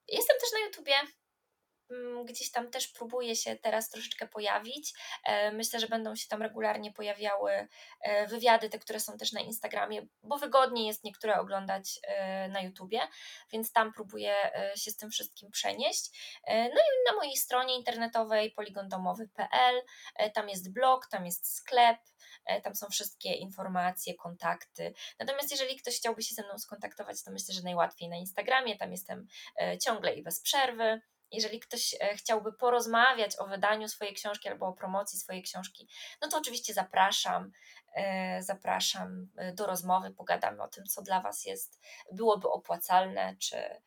Jestem 0.08 0.38
też 0.42 0.52
na 0.54 0.66
YouTubie, 0.66 0.94
gdzieś 2.26 2.52
tam 2.52 2.72
też 2.72 2.88
próbuje 2.88 3.36
się 3.36 3.56
teraz 3.56 3.90
troszeczkę 3.90 4.28
pojawić. 4.28 4.94
E, 5.24 5.52
myślę, 5.52 5.80
że 5.80 5.88
będą 5.88 6.16
się 6.16 6.28
tam 6.28 6.42
regularnie 6.42 6.94
pojawiały 6.94 7.68
e, 8.02 8.28
wywiady, 8.28 8.70
te, 8.70 8.80
które 8.80 9.00
są 9.00 9.18
też 9.18 9.32
na 9.32 9.42
Instagramie, 9.42 10.08
bo 10.24 10.38
wygodniej 10.38 10.88
jest 10.88 11.04
niektóre 11.04 11.40
oglądać 11.40 12.00
e, 12.04 12.48
na 12.48 12.62
YouTubie, 12.62 13.00
więc 13.52 13.72
tam 13.72 13.94
próbuję 13.94 14.36
się 14.76 14.92
z 14.92 14.98
tym 14.98 15.12
wszystkim 15.12 15.52
przenieść. 15.52 16.12
No 16.48 16.82
i 16.82 17.12
na 17.12 17.16
mojej 17.16 17.38
stronie 17.38 17.78
internetowej 17.78 18.52
poligondomowy.pl, 18.52 19.82
tam 20.34 20.50
jest 20.50 20.74
blog, 20.74 21.08
tam 21.08 21.26
jest 21.26 21.56
sklep, 21.56 21.98
tam 22.64 22.76
są 22.76 22.88
wszystkie 22.90 23.34
informacje, 23.34 24.16
kontakty. 24.16 24.94
Natomiast 25.20 25.52
jeżeli 25.52 25.76
ktoś 25.76 25.98
chciałby 25.98 26.24
się 26.24 26.36
ze 26.36 26.44
mną 26.44 26.58
skontaktować, 26.58 27.24
to 27.24 27.32
myślę, 27.32 27.54
że 27.56 27.62
najłatwiej 27.62 28.10
na 28.10 28.16
Instagramie, 28.16 28.78
tam 28.78 28.92
jestem 28.92 29.28
ciągle 29.82 30.14
i 30.14 30.24
bez 30.24 30.42
przerwy 30.42 31.02
jeżeli 31.32 31.60
ktoś 31.60 31.96
e, 32.00 32.16
chciałby 32.16 32.54
porozmawiać 32.54 33.40
o 33.40 33.48
wydaniu 33.48 33.88
swojej 33.88 34.14
książki 34.14 34.50
albo 34.50 34.68
o 34.68 34.74
promocji 34.74 35.20
swojej 35.20 35.44
książki, 35.44 35.88
no 36.22 36.28
to 36.28 36.38
oczywiście 36.38 36.74
zapraszam. 36.74 37.52
E, 37.96 38.44
zapraszam 38.44 39.28
e, 39.38 39.54
do 39.54 39.68
rozmowy, 39.68 40.12
pogadamy 40.12 40.64
o 40.64 40.68
tym, 40.68 40.86
co 40.86 41.02
dla 41.02 41.22
Was 41.22 41.46
jest, 41.46 41.82
byłoby 42.12 42.50
opłacalne, 42.50 43.36
czy, 43.40 43.82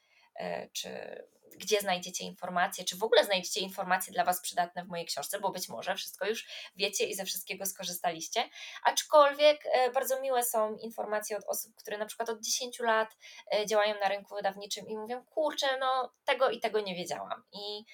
czy 0.73 1.25
gdzie 1.57 1.81
znajdziecie 1.81 2.25
informacje, 2.25 2.85
czy 2.85 2.97
w 2.97 3.03
ogóle 3.03 3.25
znajdziecie 3.25 3.61
informacje 3.61 4.13
dla 4.13 4.25
Was 4.25 4.41
przydatne 4.41 4.85
w 4.85 4.89
mojej 4.89 5.07
książce, 5.07 5.41
bo 5.41 5.51
być 5.51 5.69
może 5.69 5.95
wszystko 5.95 6.27
już 6.27 6.47
wiecie 6.77 7.05
i 7.05 7.15
ze 7.15 7.25
wszystkiego 7.25 7.67
skorzystaliście. 7.67 8.49
Aczkolwiek 8.85 9.67
e, 9.67 9.91
bardzo 9.91 10.21
miłe 10.21 10.43
są 10.43 10.77
informacje 10.77 11.37
od 11.37 11.45
osób, 11.45 11.75
które 11.77 11.99
na 11.99 12.07
przykład 12.07 12.29
od 12.29 12.41
10 12.41 12.79
lat 12.79 13.17
e, 13.55 13.67
działają 13.67 13.95
na 14.01 14.09
rynku 14.09 14.35
wydawniczym 14.35 14.89
i 14.89 14.97
mówią: 14.97 15.25
Kurczę, 15.25 15.79
no 15.81 16.13
tego 16.25 16.51
i 16.51 16.61
tego 16.61 16.81
nie 16.81 16.95
wiedziałam. 16.95 17.45
I, 17.53 17.85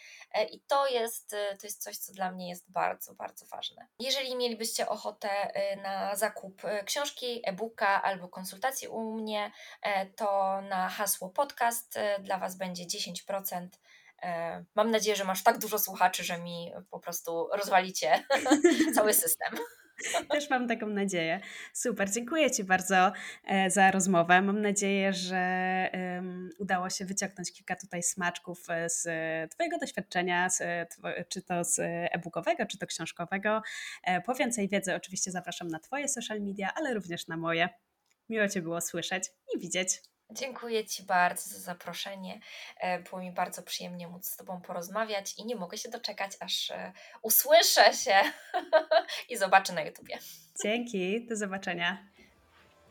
i 0.52 0.60
to, 0.60 0.86
jest, 0.86 1.30
to 1.30 1.66
jest 1.66 1.82
coś, 1.82 1.96
co 1.96 2.12
dla 2.12 2.32
mnie 2.32 2.48
jest 2.48 2.70
bardzo, 2.70 3.14
bardzo 3.14 3.46
ważne. 3.46 3.86
Jeżeli 3.98 4.36
mielibyście 4.36 4.88
ochotę 4.88 5.28
na 5.82 6.16
zakup 6.16 6.62
książki, 6.84 7.40
e-booka 7.44 8.02
albo 8.02 8.28
konsultacji 8.28 8.88
u 8.88 9.14
mnie, 9.14 9.52
to 10.16 10.60
na 10.60 10.88
hasło 10.88 11.28
podcast 11.28 11.98
dla 12.20 12.38
Was 12.38 12.56
będzie 12.56 12.84
10% 12.84 13.68
E, 14.22 14.64
mam 14.74 14.90
nadzieję, 14.90 15.16
że 15.16 15.24
masz 15.24 15.42
tak 15.42 15.58
dużo 15.58 15.78
słuchaczy, 15.78 16.24
że 16.24 16.38
mi 16.38 16.72
po 16.90 17.00
prostu 17.00 17.48
rozwalicie 17.52 18.24
cały 18.94 19.14
system. 19.14 19.54
Też 20.30 20.50
mam 20.50 20.68
taką 20.68 20.86
nadzieję. 20.86 21.40
Super, 21.72 22.10
dziękuję 22.10 22.50
Ci 22.50 22.64
bardzo 22.64 23.12
e, 23.44 23.70
za 23.70 23.90
rozmowę. 23.90 24.42
Mam 24.42 24.62
nadzieję, 24.62 25.12
że 25.12 25.40
udało 26.58 26.90
się 26.90 27.04
wyciągnąć 27.04 27.52
kilka 27.52 27.76
tutaj 27.76 28.02
smaczków 28.02 28.70
e, 28.70 28.90
z 28.90 29.02
Twojego 29.50 29.78
doświadczenia, 29.78 30.48
czy 31.28 31.42
to 31.42 31.64
z 31.64 31.78
e-bookowego, 31.78 32.66
czy 32.66 32.78
to 32.78 32.86
książkowego. 32.86 33.62
Po 34.26 34.34
więcej 34.34 34.68
wiedzy 34.68 34.94
oczywiście 34.94 35.30
zapraszam 35.30 35.68
na 35.68 35.78
Twoje 35.78 36.08
social 36.08 36.40
media, 36.40 36.74
ale 36.74 36.94
również 36.94 37.28
na 37.28 37.36
moje. 37.36 37.68
Miło 38.28 38.48
Cię 38.48 38.62
było 38.62 38.80
słyszeć 38.80 39.30
i 39.56 39.58
widzieć. 39.58 40.02
Dziękuję 40.32 40.86
Ci 40.86 41.02
bardzo 41.02 41.50
za 41.50 41.58
zaproszenie. 41.58 42.40
E, 42.80 42.98
było 42.98 43.20
mi 43.20 43.32
bardzo 43.32 43.62
przyjemnie 43.62 44.08
móc 44.08 44.26
z 44.26 44.36
Tobą 44.36 44.60
porozmawiać 44.60 45.34
i 45.38 45.46
nie 45.46 45.56
mogę 45.56 45.78
się 45.78 45.88
doczekać, 45.88 46.32
aż 46.40 46.70
e, 46.70 46.92
usłyszę 47.22 47.92
się 47.94 48.14
i 49.30 49.36
zobaczę 49.36 49.72
na 49.72 49.82
YouTubie. 49.82 50.18
Dzięki, 50.62 51.26
do 51.26 51.36
zobaczenia. 51.36 52.06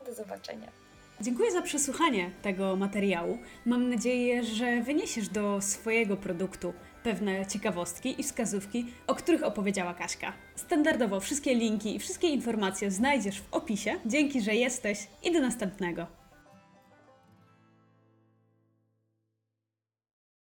Do 0.06 0.14
zobaczenia. 0.14 0.72
Dziękuję 1.20 1.52
za 1.52 1.62
przesłuchanie 1.62 2.30
tego 2.42 2.76
materiału. 2.76 3.38
Mam 3.66 3.90
nadzieję, 3.90 4.44
że 4.44 4.82
wyniesiesz 4.82 5.28
do 5.28 5.60
swojego 5.60 6.16
produktu 6.16 6.74
pewne 7.02 7.46
ciekawostki 7.46 8.20
i 8.20 8.22
wskazówki, 8.22 8.86
o 9.06 9.14
których 9.14 9.42
opowiedziała 9.42 9.94
Kaśka. 9.94 10.32
Standardowo 10.56 11.20
wszystkie 11.20 11.54
linki 11.54 11.96
i 11.96 11.98
wszystkie 11.98 12.28
informacje 12.28 12.90
znajdziesz 12.90 13.40
w 13.40 13.54
opisie. 13.54 14.00
Dzięki, 14.06 14.40
że 14.40 14.54
jesteś 14.54 14.98
i 15.22 15.32
do 15.32 15.40
następnego. 15.40 16.19